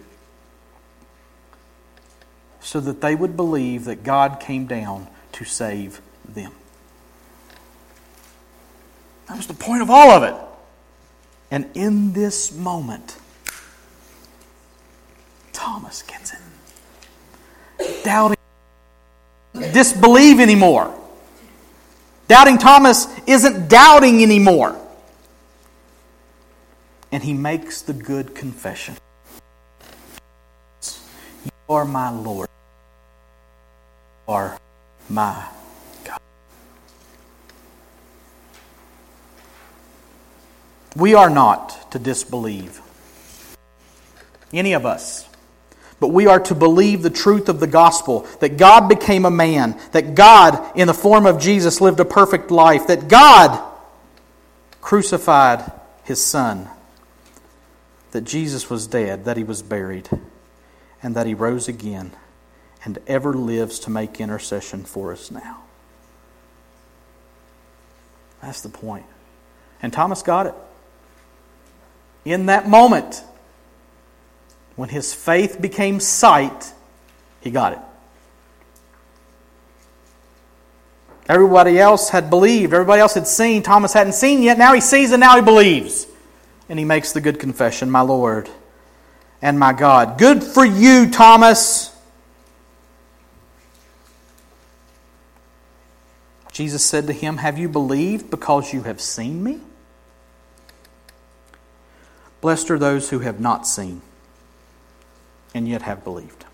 [2.60, 6.52] So that they would believe that God came down to save them.
[9.28, 10.36] That was the point of all of it.
[11.50, 13.18] And in this moment,
[15.54, 18.04] Thomas gets it.
[18.04, 18.38] Doubting
[19.54, 20.98] disbelieve anymore.
[22.28, 24.78] Doubting Thomas isn't doubting anymore.
[27.12, 28.96] And he makes the good confession
[31.44, 32.48] You are my Lord.
[34.28, 34.58] You are
[35.10, 35.46] my
[36.06, 36.22] God.
[40.96, 42.82] We are not to disbelieve.
[44.54, 45.28] Any of us
[46.02, 49.80] but we are to believe the truth of the gospel that God became a man,
[49.92, 53.64] that God, in the form of Jesus, lived a perfect life, that God
[54.82, 55.72] crucified
[56.04, 56.68] his son,
[58.14, 60.10] that Jesus was dead, that he was buried,
[61.04, 62.12] and that he rose again
[62.84, 65.62] and ever lives to make intercession for us now.
[68.42, 69.06] That's the point.
[69.84, 70.56] And Thomas got it.
[72.26, 73.24] In that moment,
[74.76, 76.74] when his faith became sight,
[77.42, 77.80] he got it.
[81.28, 82.74] Everybody else had believed.
[82.74, 83.64] Everybody else had seen.
[83.64, 84.58] Thomas hadn't seen yet.
[84.58, 86.08] Now he sees and now he believes.
[86.68, 88.50] And he makes the good confession My Lord
[89.42, 90.18] and my God.
[90.18, 91.96] Good for you, Thomas.
[96.52, 99.62] Jesus said to him, Have you believed because you have seen me?
[102.42, 104.02] Blessed are those who have not seen
[105.54, 106.46] and yet have believed.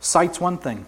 [0.00, 0.86] Sight's one thing.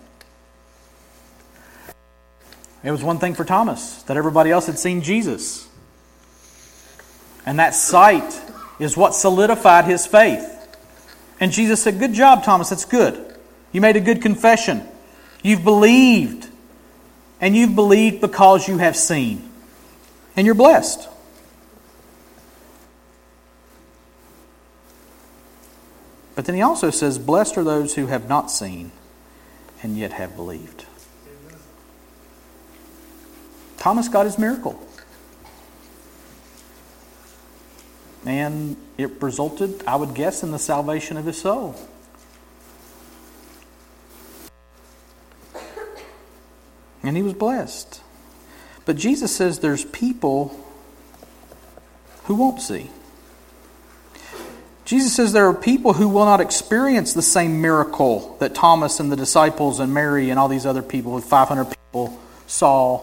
[2.82, 5.66] It was one thing for Thomas that everybody else had seen Jesus.
[7.44, 8.40] And that sight
[8.78, 10.52] is what solidified his faith.
[11.40, 13.36] And Jesus said, Good job, Thomas, that's good.
[13.72, 14.86] You made a good confession.
[15.42, 16.48] You've believed.
[17.40, 19.50] And you've believed because you have seen.
[20.36, 21.08] And you're blessed.
[26.36, 28.92] But then he also says, Blessed are those who have not seen
[29.82, 30.84] and yet have believed.
[33.78, 34.80] Thomas got his miracle.
[38.26, 41.74] And it resulted, I would guess, in the salvation of his soul.
[47.02, 48.02] And he was blessed.
[48.84, 50.58] But Jesus says there's people
[52.24, 52.90] who won't see.
[54.86, 59.10] Jesus says there are people who will not experience the same miracle that Thomas and
[59.10, 62.98] the disciples and Mary and all these other people, with 500 people, saw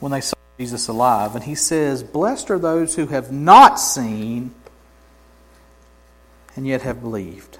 [0.00, 1.34] when they saw Jesus alive.
[1.34, 4.54] And he says, Blessed are those who have not seen
[6.56, 7.58] and yet have believed.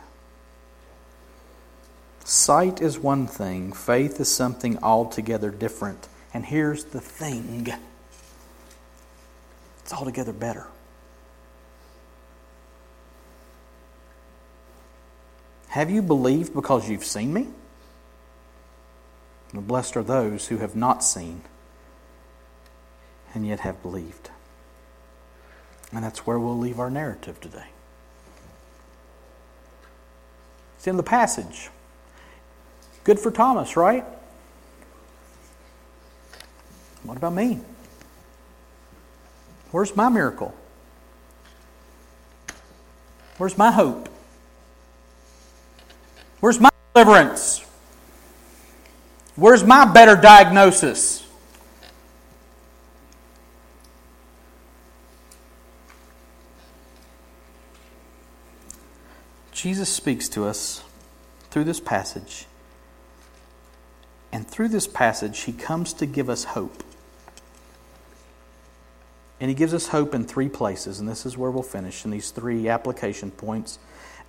[2.25, 6.09] Sight is one thing, faith is something altogether different.
[6.33, 7.75] And here's the thing
[9.83, 10.67] it's altogether better.
[15.69, 17.49] Have you believed because you've seen me?
[19.53, 21.43] And blessed are those who have not seen
[23.35, 24.31] and yet have believed.
[25.93, 27.69] And that's where we'll leave our narrative today.
[30.77, 31.71] It's in the passage.
[33.05, 34.05] Good for Thomas, right?
[37.03, 37.61] What about me?
[39.71, 40.55] Where's my miracle?
[43.39, 44.08] Where's my hope?
[46.41, 47.65] Where's my deliverance?
[49.35, 51.27] Where's my better diagnosis?
[59.53, 60.85] Jesus speaks to us
[61.51, 62.47] through this passage.
[64.31, 66.85] And through this passage, he comes to give us hope.
[69.41, 72.11] And he gives us hope in three places, and this is where we'll finish in
[72.11, 73.79] these three application points,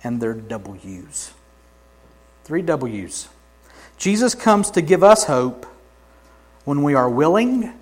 [0.02, 1.32] and they're W's.
[2.50, 3.28] Three W's.
[3.96, 5.66] Jesus comes to give us hope
[6.64, 7.72] when we are willing,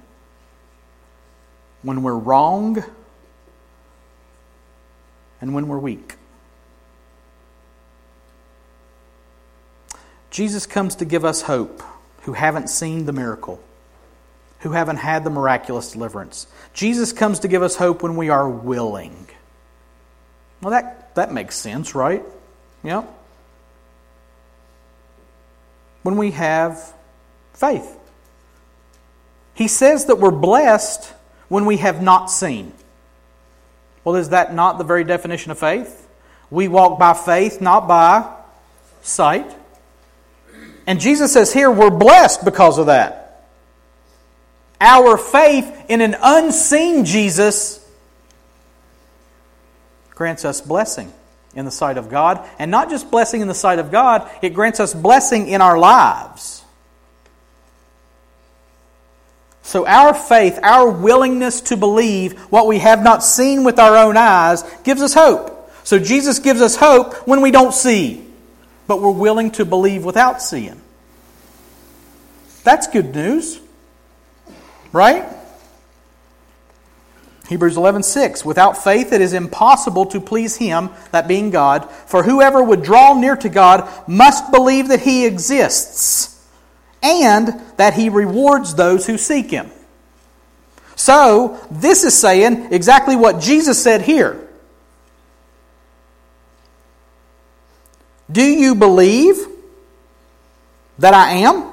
[1.80, 2.84] when we're wrong,
[5.40, 6.16] and when we're weak.
[10.30, 11.82] Jesus comes to give us hope
[12.24, 13.58] who haven't seen the miracle,
[14.58, 16.46] who haven't had the miraculous deliverance.
[16.74, 19.28] Jesus comes to give us hope when we are willing.
[20.60, 22.22] Well, that, that makes sense, right?
[22.84, 23.14] Yep.
[26.08, 26.94] When we have
[27.52, 27.94] faith.
[29.52, 31.04] He says that we're blessed
[31.50, 32.72] when we have not seen.
[34.04, 36.08] Well, is that not the very definition of faith?
[36.50, 38.26] We walk by faith, not by
[39.02, 39.54] sight.
[40.86, 43.44] And Jesus says here, we're blessed because of that.
[44.80, 47.86] Our faith in an unseen Jesus
[50.14, 51.12] grants us blessing
[51.58, 52.48] in the sight of God.
[52.58, 55.78] And not just blessing in the sight of God, it grants us blessing in our
[55.78, 56.64] lives.
[59.62, 64.16] So, our faith, our willingness to believe what we have not seen with our own
[64.16, 65.70] eyes, gives us hope.
[65.84, 68.24] So, Jesus gives us hope when we don't see
[68.88, 70.80] but we're willing to believe without seeing.
[72.64, 73.60] That's good news.
[74.92, 75.24] Right?
[77.48, 82.62] Hebrews 11:6 Without faith it is impossible to please him that being God for whoever
[82.62, 86.36] would draw near to God must believe that he exists
[87.02, 89.70] and that he rewards those who seek him.
[90.94, 94.46] So, this is saying exactly what Jesus said here.
[98.30, 99.38] Do you believe
[100.98, 101.70] that I am?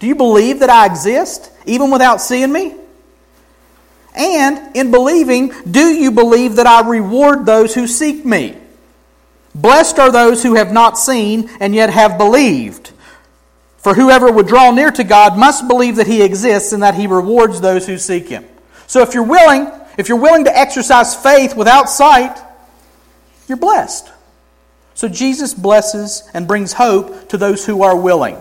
[0.00, 2.74] Do you believe that I exist, even without seeing me?
[4.16, 8.56] And in believing, do you believe that I reward those who seek me?
[9.54, 12.92] Blessed are those who have not seen and yet have believed.
[13.78, 17.06] For whoever would draw near to God must believe that he exists and that he
[17.06, 18.44] rewards those who seek him.
[18.86, 22.36] So if you're willing, if you're willing to exercise faith without sight,
[23.48, 24.10] you're blessed.
[24.94, 28.36] So Jesus blesses and brings hope to those who are willing.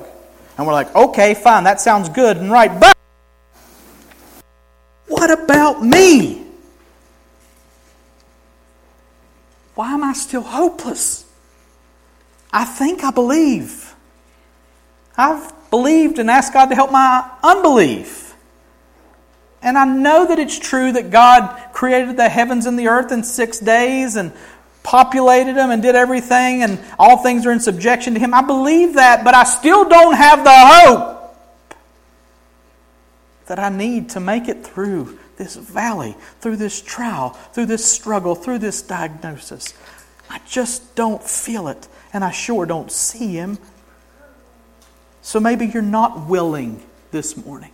[0.57, 2.94] And we're like, okay, fine, that sounds good and right, but
[5.07, 6.43] what about me?
[9.75, 11.25] Why am I still hopeless?
[12.51, 13.93] I think I believe.
[15.17, 18.35] I've believed and asked God to help my unbelief.
[19.61, 23.23] And I know that it's true that God created the heavens and the earth in
[23.23, 24.31] six days and
[24.83, 28.33] populated them and did everything, and all things are in subjection to Him.
[28.33, 31.14] I believe that, but I still don't have the hope
[33.47, 38.35] that I need to make it through this valley, through this trial, through this struggle,
[38.35, 39.73] through this diagnosis.
[40.29, 43.59] I just don't feel it, and I sure don't see Him.
[45.21, 47.71] So maybe you're not willing this morning.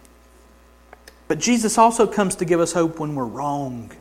[1.28, 3.92] But Jesus also comes to give us hope when we're wrong.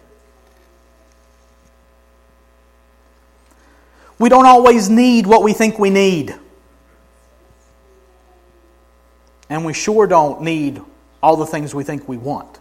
[4.19, 6.35] We don't always need what we think we need.
[9.49, 10.83] And we sure don't need
[11.23, 12.59] all the things we think we want.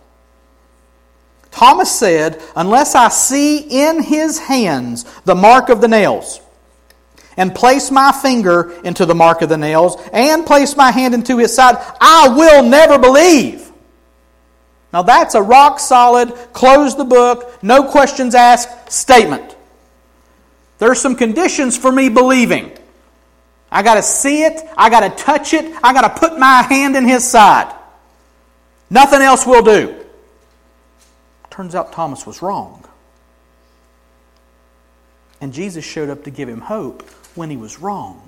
[1.52, 6.41] Thomas said, Unless I see in his hands the mark of the nails,
[7.38, 11.38] and place my finger into the mark of the nails, and place my hand into
[11.38, 13.71] his side, I will never believe.
[14.92, 19.56] Now that's a rock solid, close the book, no questions asked statement.
[20.79, 22.71] There's some conditions for me believing.
[23.71, 26.63] I got to see it, I got to touch it, I got to put my
[26.63, 27.73] hand in his side.
[28.90, 29.96] Nothing else will do.
[31.50, 32.85] Turns out Thomas was wrong.
[35.42, 37.04] And Jesus showed up to give him hope
[37.35, 38.25] when he was wrong.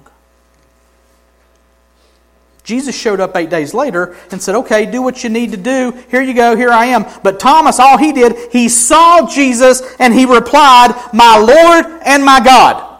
[2.63, 5.91] Jesus showed up eight days later and said, Okay, do what you need to do.
[6.09, 7.05] Here you go, here I am.
[7.23, 12.39] But Thomas, all he did, he saw Jesus and he replied, My Lord and my
[12.39, 12.90] God.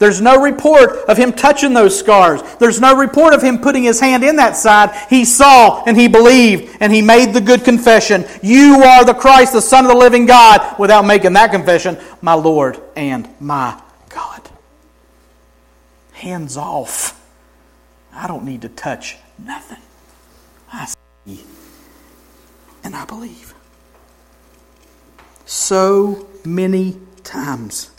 [0.00, 2.40] There's no report of him touching those scars.
[2.56, 4.96] There's no report of him putting his hand in that side.
[5.10, 9.52] He saw and he believed and he made the good confession You are the Christ,
[9.52, 13.78] the Son of the living God, without making that confession, my Lord and my
[14.08, 14.48] God.
[16.12, 17.22] Hands off.
[18.10, 19.82] I don't need to touch nothing.
[20.72, 20.86] I
[21.26, 21.44] see
[22.82, 23.52] and I believe.
[25.44, 27.90] So many times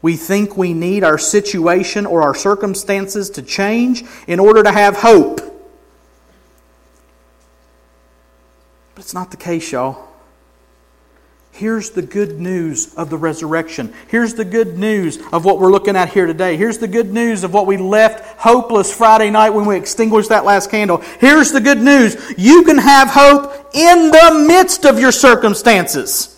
[0.00, 4.96] we think we need our situation or our circumstances to change in order to have
[4.96, 5.40] hope.
[8.94, 10.06] But it's not the case, y'all.
[11.50, 13.92] Here's the good news of the resurrection.
[14.06, 16.56] Here's the good news of what we're looking at here today.
[16.56, 20.44] Here's the good news of what we left hopeless Friday night when we extinguished that
[20.44, 20.98] last candle.
[21.18, 22.16] Here's the good news.
[22.38, 26.37] You can have hope in the midst of your circumstances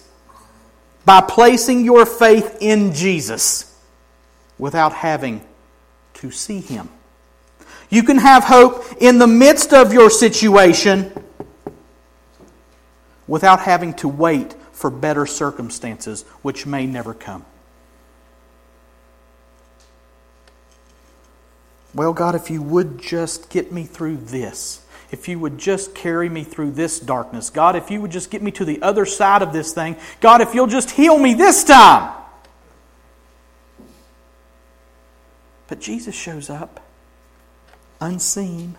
[1.04, 3.76] by placing your faith in Jesus
[4.58, 5.42] without having
[6.14, 6.88] to see Him.
[7.88, 11.12] You can have hope in the midst of your situation
[13.26, 17.44] without having to wait for better circumstances, which may never come.
[21.92, 26.28] Well, God, if you would just get me through this, if you would just carry
[26.28, 27.50] me through this darkness.
[27.50, 29.96] God, if you would just get me to the other side of this thing.
[30.20, 32.16] God, if you'll just heal me this time.
[35.66, 36.80] But Jesus shows up
[38.00, 38.76] unseen.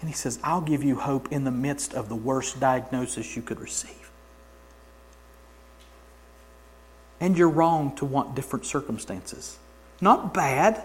[0.00, 3.42] And he says, I'll give you hope in the midst of the worst diagnosis you
[3.42, 4.10] could receive.
[7.20, 9.58] And you're wrong to want different circumstances.
[10.00, 10.82] Not bad.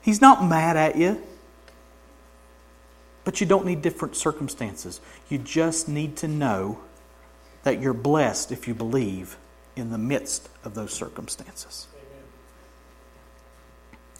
[0.00, 1.22] He's not mad at you.
[3.26, 5.00] But you don't need different circumstances.
[5.28, 6.78] You just need to know
[7.64, 9.36] that you're blessed if you believe
[9.74, 11.88] in the midst of those circumstances.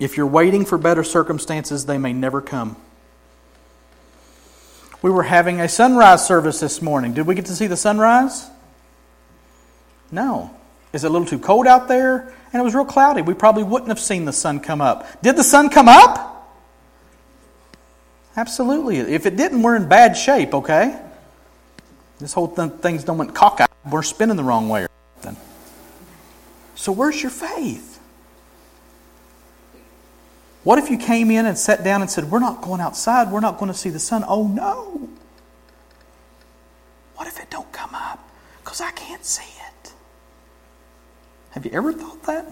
[0.00, 2.76] If you're waiting for better circumstances, they may never come.
[5.02, 7.14] We were having a sunrise service this morning.
[7.14, 8.50] Did we get to see the sunrise?
[10.10, 10.50] No.
[10.92, 12.34] Is it a little too cold out there?
[12.52, 13.22] And it was real cloudy.
[13.22, 15.22] We probably wouldn't have seen the sun come up.
[15.22, 16.35] Did the sun come up?
[18.36, 18.98] Absolutely.
[18.98, 21.00] If it didn't, we're in bad shape, okay?
[22.18, 23.68] This whole th- thing's done went cockeyed.
[23.90, 24.88] We're spinning the wrong way or
[25.20, 25.42] something.
[26.74, 27.98] So where's your faith?
[30.64, 33.40] What if you came in and sat down and said, We're not going outside, we're
[33.40, 34.24] not going to see the sun?
[34.26, 35.08] Oh no.
[37.14, 38.28] What if it don't come up?
[38.62, 39.92] Because I can't see it.
[41.50, 42.46] Have you ever thought that?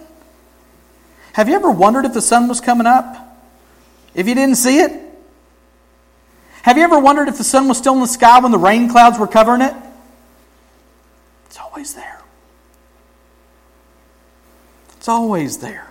[1.34, 3.42] Have you ever wondered if the sun was coming up?
[4.14, 5.03] If you didn't see it?
[6.64, 8.88] Have you ever wondered if the sun was still in the sky when the rain
[8.88, 9.74] clouds were covering it?
[11.44, 12.22] It's always there.
[14.96, 15.86] It's always there.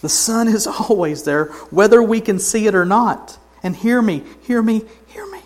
[0.00, 3.36] The sun is always there, whether we can see it or not.
[3.64, 5.40] And hear me, hear me, hear me.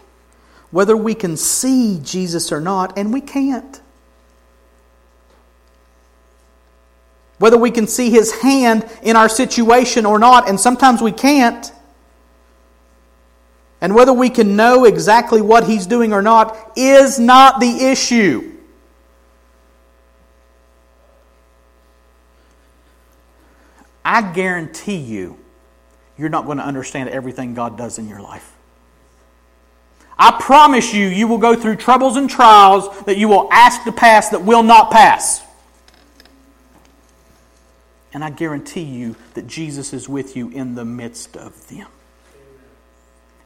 [0.71, 3.81] Whether we can see Jesus or not, and we can't.
[7.39, 11.73] Whether we can see his hand in our situation or not, and sometimes we can't.
[13.83, 18.53] And whether we can know exactly what he's doing or not is not the issue.
[24.05, 25.37] I guarantee you,
[26.17, 28.53] you're not going to understand everything God does in your life.
[30.17, 33.91] I promise you, you will go through troubles and trials that you will ask to
[33.91, 35.43] pass that will not pass.
[38.15, 41.89] And I guarantee you that Jesus is with you in the midst of them.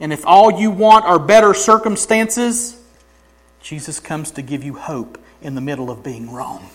[0.00, 2.78] And if all you want are better circumstances,
[3.60, 6.70] Jesus comes to give you hope in the middle of being wrong.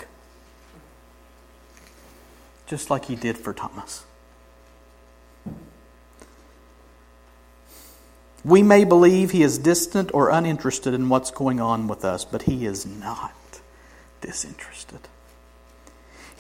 [2.66, 4.06] Just like he did for Thomas.
[8.44, 12.44] We may believe he is distant or uninterested in what's going on with us, but
[12.44, 13.34] he is not
[14.20, 15.02] disinterested.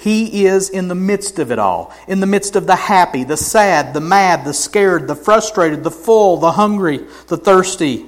[0.01, 3.37] He is in the midst of it all, in the midst of the happy, the
[3.37, 8.07] sad, the mad, the scared, the frustrated, the full, the hungry, the thirsty,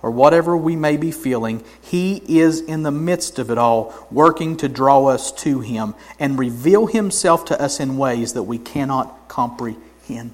[0.00, 1.62] or whatever we may be feeling.
[1.82, 6.38] He is in the midst of it all, working to draw us to Him and
[6.38, 10.32] reveal Himself to us in ways that we cannot comprehend.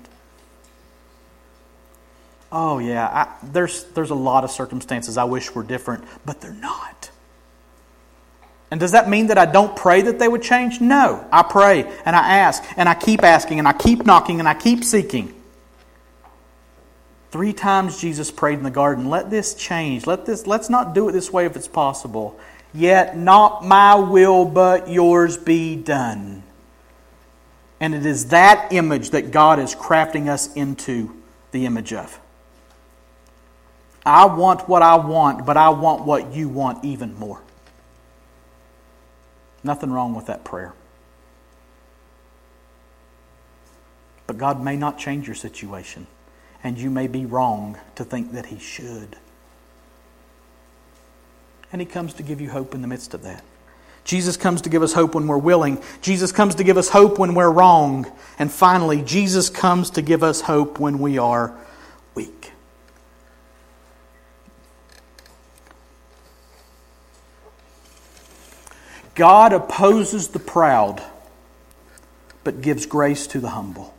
[2.53, 6.53] Oh, yeah, I, there's, there's a lot of circumstances I wish were different, but they're
[6.53, 7.11] not.
[8.71, 10.81] And does that mean that I don't pray that they would change?
[10.81, 11.27] No.
[11.33, 14.55] I pray and I ask and I keep asking and I keep knocking and I
[14.55, 15.35] keep seeking.
[17.31, 20.07] Three times Jesus prayed in the garden, let this change.
[20.07, 22.39] Let this let's not do it this way if it's possible.
[22.75, 26.43] Yet not my will but yours be done.
[27.81, 31.15] And it is that image that God is crafting us into
[31.53, 32.21] the image of.
[34.05, 37.41] I want what I want, but I want what you want even more.
[39.63, 40.73] Nothing wrong with that prayer.
[44.27, 46.07] But God may not change your situation,
[46.63, 49.17] and you may be wrong to think that He should.
[51.73, 53.43] And He comes to give you hope in the midst of that.
[54.05, 55.83] Jesus comes to give us hope when we're willing.
[56.01, 58.11] Jesus comes to give us hope when we're wrong.
[58.39, 61.55] And finally, Jesus comes to give us hope when we are
[62.15, 62.53] weak.
[69.19, 71.03] God opposes the proud,
[72.45, 73.93] but gives grace to the humble.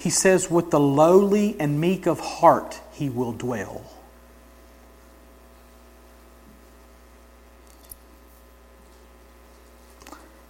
[0.00, 3.84] He says, With the lowly and meek of heart, he will dwell.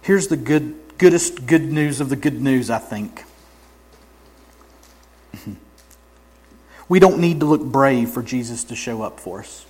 [0.01, 3.23] Here's the good, goodest good news of the good news, I think.
[6.89, 9.65] We don't need to look brave for Jesus to show up for us.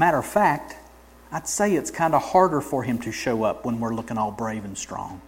[0.00, 0.76] Matter of fact,
[1.30, 4.30] I'd say it's kind of harder for him to show up when we're looking all
[4.32, 5.20] brave and strong.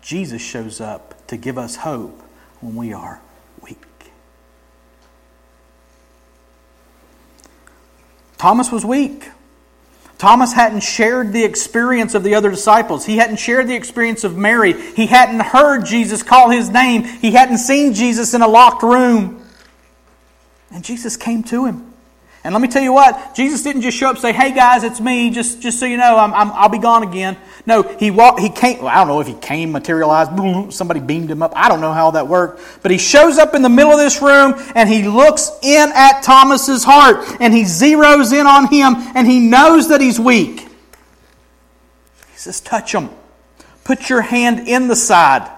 [0.00, 2.22] Jesus shows up to give us hope
[2.60, 3.20] when we are
[3.64, 3.82] weak.
[8.38, 9.28] Thomas was weak.
[10.18, 13.06] Thomas hadn't shared the experience of the other disciples.
[13.06, 14.80] He hadn't shared the experience of Mary.
[14.92, 17.02] He hadn't heard Jesus call his name.
[17.02, 19.44] He hadn't seen Jesus in a locked room.
[20.70, 21.94] And Jesus came to him.
[22.46, 24.84] And let me tell you what, Jesus didn't just show up and say, hey guys,
[24.84, 27.36] it's me, just, just so you know, I'm, i will be gone again.
[27.66, 31.28] No, he walked, he came, well, I don't know if he came, materialized, somebody beamed
[31.28, 31.54] him up.
[31.56, 32.62] I don't know how that worked.
[32.82, 36.20] But he shows up in the middle of this room and he looks in at
[36.22, 40.60] Thomas's heart and he zeroes in on him and he knows that he's weak.
[40.60, 43.10] He says, touch him.
[43.82, 45.50] Put your hand in the side.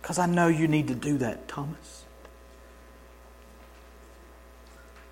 [0.00, 1.97] Because I know you need to do that, Thomas.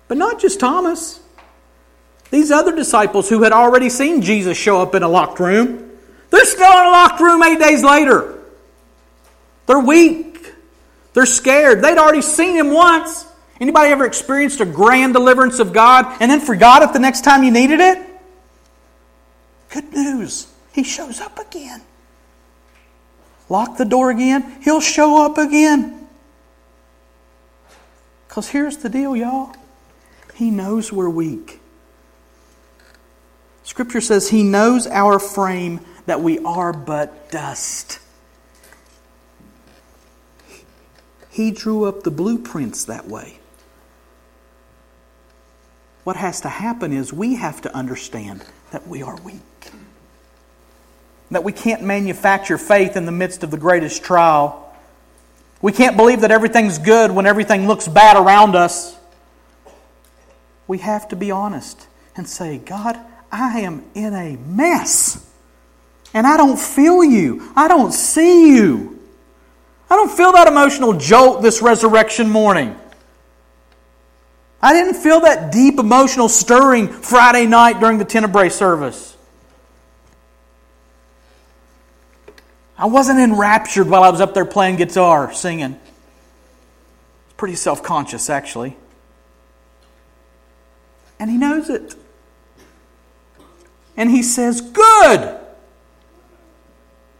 [0.07, 1.19] But not just Thomas.
[2.29, 5.91] These other disciples who had already seen Jesus show up in a locked room,
[6.29, 8.37] they're still in a locked room eight days later.
[9.65, 10.53] They're weak.
[11.13, 11.81] They're scared.
[11.81, 13.25] They'd already seen him once.
[13.59, 17.43] Anybody ever experienced a grand deliverance of God and then forgot it the next time
[17.43, 17.99] you needed it?
[19.69, 20.47] Good news.
[20.73, 21.81] He shows up again.
[23.49, 26.07] Lock the door again, he'll show up again.
[28.27, 29.55] Because here's the deal, y'all.
[30.37, 31.59] He knows we're weak.
[33.63, 37.99] Scripture says He knows our frame, that we are but dust.
[41.31, 43.39] He drew up the blueprints that way.
[46.03, 49.41] What has to happen is we have to understand that we are weak.
[51.31, 54.71] That we can't manufacture faith in the midst of the greatest trial.
[55.63, 58.96] We can't believe that everything's good when everything looks bad around us
[60.67, 62.97] we have to be honest and say, God,
[63.31, 65.23] I am in a mess.
[66.13, 67.51] And I don't feel you.
[67.55, 68.99] I don't see you.
[69.89, 72.75] I don't feel that emotional jolt this resurrection morning.
[74.61, 79.15] I didn't feel that deep emotional stirring Friday night during the Tenebrae service.
[82.77, 85.79] I wasn't enraptured while I was up there playing guitar, singing.
[87.25, 88.75] It's pretty self conscious, actually.
[91.19, 91.95] And he knows it.
[93.95, 95.39] And he says, Good!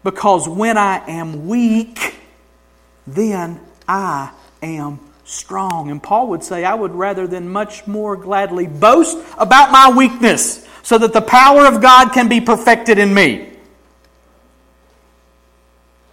[0.04, 2.16] Because when I am weak,
[3.06, 4.32] then I
[4.62, 5.92] am strong.
[5.92, 10.66] And Paul would say, I would rather than much more gladly boast about my weakness
[10.84, 13.57] so that the power of God can be perfected in me.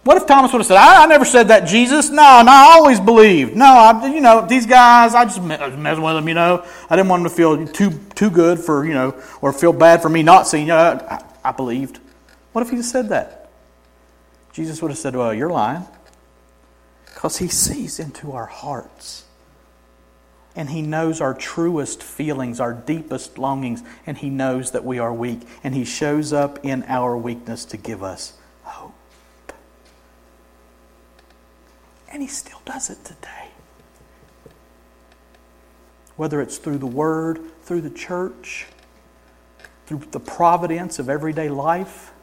[0.05, 2.11] What if Thomas would have said, I, I, never said that, Jesus?
[2.11, 3.55] No, no, I always believed.
[3.55, 6.63] No, I, you know, these guys, I just messing with them, you know.
[6.87, 10.03] I didn't want them to feel too, too good for, you know, or feel bad
[10.03, 10.73] for me not seeing you.
[10.73, 11.99] I, I believed.
[12.51, 13.49] What if he said that?
[14.53, 15.85] Jesus would have said, Well, you're lying.
[17.07, 19.25] Because he sees into our hearts.
[20.55, 25.11] And he knows our truest feelings, our deepest longings, and he knows that we are
[25.11, 25.41] weak.
[25.63, 28.33] And he shows up in our weakness to give us
[32.15, 33.49] And He still does it today.
[36.15, 38.67] Whether it's through the Word, through the church,
[39.85, 42.13] through the providence of everyday life,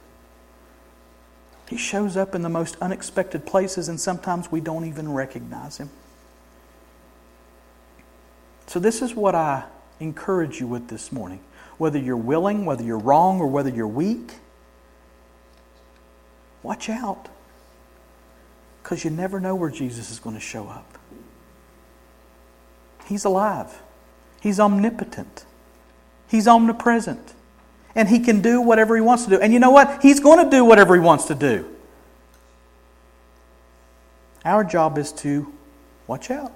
[1.69, 5.91] He shows up in the most unexpected places, and sometimes we don't even recognize Him.
[8.69, 9.65] So, this is what I
[10.01, 11.41] encourage you with this morning.
[11.77, 14.37] whether you're willing, whether you're wrong, or whether you're weak,
[16.63, 17.29] watch out.
[18.83, 20.99] Because you never know where Jesus is going to show up.
[23.07, 23.83] He's alive,
[24.41, 25.45] He's omnipotent,
[26.29, 27.35] He's omnipresent,
[27.95, 29.41] and He can do whatever He wants to do.
[29.41, 30.03] And you know what?
[30.03, 31.69] He's going to do whatever He wants to do.
[34.45, 35.53] Our job is to
[36.07, 36.53] watch out.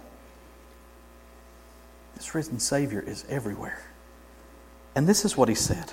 [2.16, 3.82] This risen Savior is everywhere.
[4.94, 5.92] And this is what He said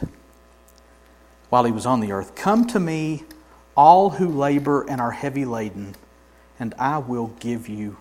[1.50, 3.24] while He was on the earth Come to me,
[3.76, 5.96] all who labor and are heavy laden,
[6.64, 7.98] and I will give you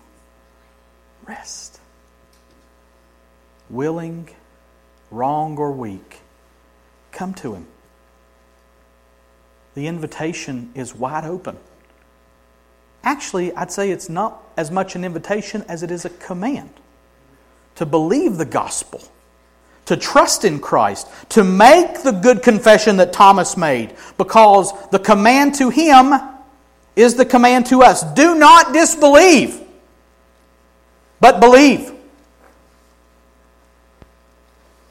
[1.25, 1.81] rest.
[3.69, 4.29] Willing,
[5.11, 6.21] wrong, or weak,
[7.11, 7.67] come to Him.
[9.75, 11.57] The invitation is wide open.
[13.03, 16.73] Actually, I'd say it's not as much an invitation as it is a command
[17.75, 19.03] to believe the gospel,
[19.87, 25.55] to trust in Christ, to make the good confession that Thomas made, because the command
[25.55, 26.13] to him
[26.95, 28.03] is the command to us.
[28.13, 29.59] Do not disbelieve,
[31.19, 31.91] but believe.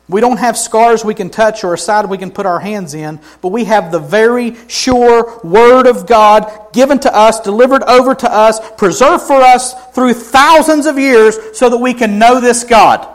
[0.09, 2.93] We don't have scars we can touch or a side we can put our hands
[2.93, 8.15] in, but we have the very sure Word of God given to us, delivered over
[8.17, 12.63] to us, preserved for us through thousands of years so that we can know this
[12.63, 13.09] God.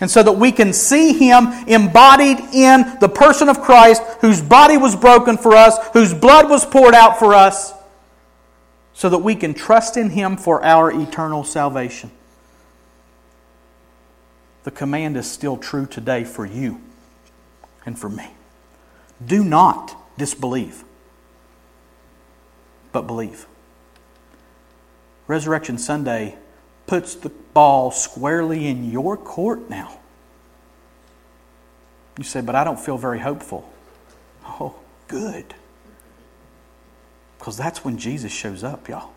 [0.00, 4.76] And so that we can see Him embodied in the person of Christ, whose body
[4.76, 7.72] was broken for us, whose blood was poured out for us,
[8.94, 12.10] so that we can trust in Him for our eternal salvation
[14.64, 16.80] the command is still true today for you
[17.84, 18.30] and for me.
[19.24, 20.84] Do not disbelieve,
[22.92, 23.46] but believe.
[25.26, 26.36] Resurrection Sunday
[26.86, 29.98] puts the ball squarely in your court now.
[32.18, 33.72] You say, but I don't feel very hopeful.
[34.44, 34.76] Oh,
[35.08, 35.54] good.
[37.42, 39.10] Because that's when Jesus shows up, y'all.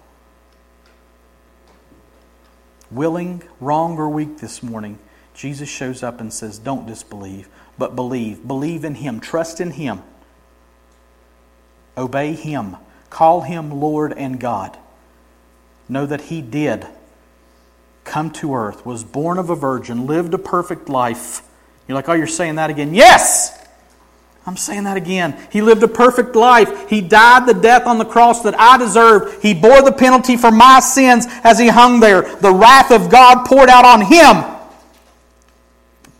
[2.89, 4.97] Willing, wrong, or weak this morning,
[5.35, 7.47] Jesus shows up and says, Don't disbelieve,
[7.77, 8.47] but believe.
[8.47, 9.19] Believe in Him.
[9.19, 10.01] Trust in Him.
[11.95, 12.77] Obey Him.
[13.11, 14.75] Call Him Lord and God.
[15.87, 16.87] Know that He did
[18.05, 21.43] come to earth, was born of a virgin, lived a perfect life.
[21.87, 22.95] You're like, Oh, you're saying that again?
[22.95, 23.64] Yes!
[24.47, 25.35] I'm saying that again.
[25.51, 26.87] He lived a perfect life.
[26.89, 29.41] He died the death on the cross that I deserved.
[29.41, 32.21] He bore the penalty for my sins as he hung there.
[32.21, 34.43] The wrath of God poured out on him.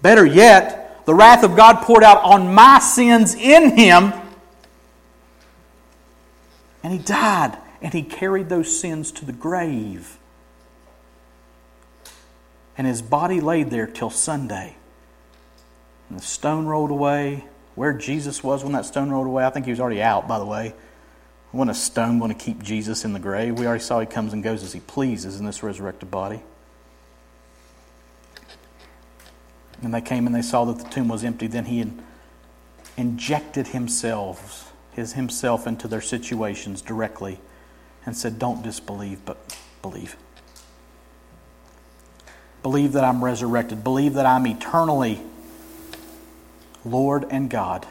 [0.02, 4.12] Better yet, the wrath of God poured out on my sins in him.
[6.84, 10.18] And he died, and he carried those sins to the grave.
[12.78, 14.76] And his body laid there till Sunday.
[16.10, 17.46] And the stone rolled away.
[17.76, 20.40] Where Jesus was when that stone rolled away, I think he was already out, by
[20.40, 20.74] the way.
[21.52, 23.60] When a stone going to keep Jesus in the grave?
[23.60, 26.42] We already saw he comes and goes as he pleases in this resurrected body.
[29.82, 31.48] And they came and they saw that the tomb was empty.
[31.48, 31.86] Then he
[32.98, 37.40] injected himself, his himself into their situations directly
[38.06, 40.16] and said, Don't disbelieve, but believe.
[42.64, 43.84] Believe that I'm resurrected.
[43.84, 45.22] Believe that I'm eternally
[46.86, 47.86] Lord and God.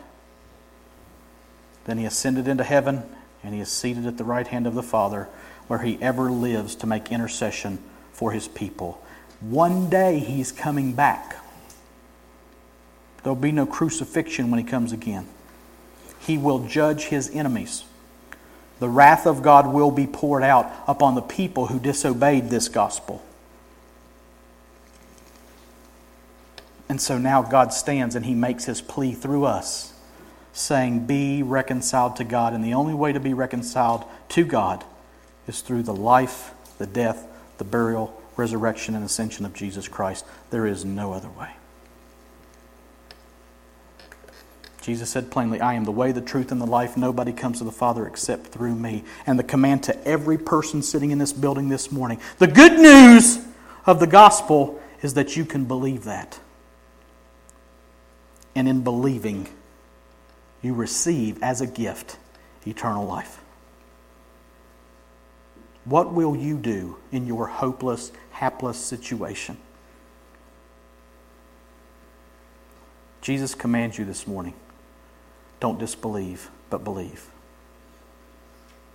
[1.84, 3.02] Then he ascended into heaven
[3.42, 5.28] and he is seated at the right hand of the Father,
[5.66, 7.78] where he ever lives to make intercession
[8.12, 9.02] for his people.
[9.40, 11.36] One day he's coming back.
[13.22, 15.26] There'll be no crucifixion when he comes again.
[16.20, 17.84] He will judge his enemies.
[18.80, 23.22] The wrath of God will be poured out upon the people who disobeyed this gospel.
[26.88, 29.92] And so now God stands and he makes his plea through us,
[30.52, 32.52] saying, Be reconciled to God.
[32.52, 34.84] And the only way to be reconciled to God
[35.46, 37.26] is through the life, the death,
[37.58, 40.24] the burial, resurrection, and ascension of Jesus Christ.
[40.50, 41.50] There is no other way.
[44.82, 46.94] Jesus said plainly, I am the way, the truth, and the life.
[46.94, 49.02] Nobody comes to the Father except through me.
[49.26, 53.38] And the command to every person sitting in this building this morning the good news
[53.86, 56.38] of the gospel is that you can believe that.
[58.54, 59.48] And in believing,
[60.62, 62.18] you receive as a gift
[62.66, 63.40] eternal life.
[65.84, 69.58] What will you do in your hopeless, hapless situation?
[73.20, 74.54] Jesus commands you this morning
[75.60, 77.30] don't disbelieve, but believe.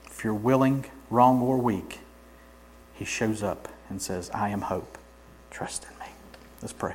[0.05, 1.99] If you're willing, wrong, or weak,
[2.93, 4.99] he shows up and says, I am hope.
[5.49, 6.11] Trust in me.
[6.61, 6.93] Let's pray.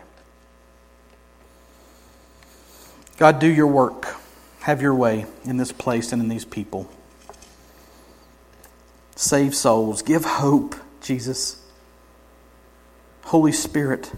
[3.17, 4.17] God, do your work.
[4.61, 6.91] Have your way in this place and in these people.
[9.15, 10.03] Save souls.
[10.03, 11.63] Give hope, Jesus.
[13.25, 14.13] Holy Spirit,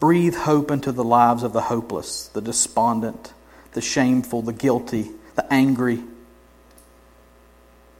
[0.00, 3.32] breathe hope into the lives of the hopeless, the despondent,
[3.72, 6.02] the shameful, the guilty, the angry,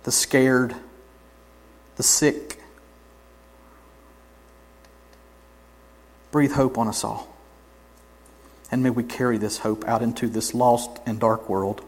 [0.04, 0.74] the scared,
[1.96, 2.58] the sick.
[6.30, 7.31] Breathe hope on us all.
[8.72, 11.84] And may we carry this hope out into this lost and dark world.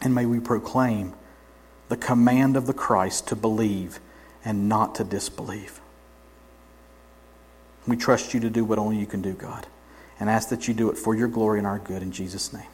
[0.00, 1.12] And may we proclaim
[1.88, 3.98] the command of the Christ to believe
[4.44, 5.80] and not to disbelieve.
[7.86, 9.66] We trust you to do what only you can do, God,
[10.20, 12.68] and ask that you do it for your glory and our good in Jesus' name.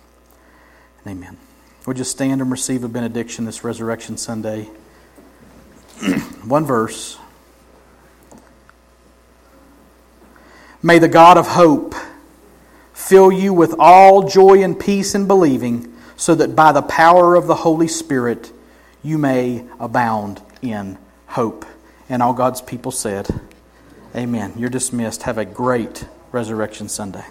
[1.04, 1.38] And amen.
[1.86, 4.64] We'll just stand and receive a benediction this Resurrection Sunday.
[6.44, 7.18] One verse.
[10.82, 11.94] May the God of hope
[12.94, 17.46] fill you with all joy and peace in believing, so that by the power of
[17.46, 18.52] the Holy Spirit
[19.02, 21.66] you may abound in hope.
[22.08, 23.28] And all God's people said,
[24.16, 24.52] Amen.
[24.56, 25.24] You're dismissed.
[25.24, 27.24] Have a great Resurrection Sunday.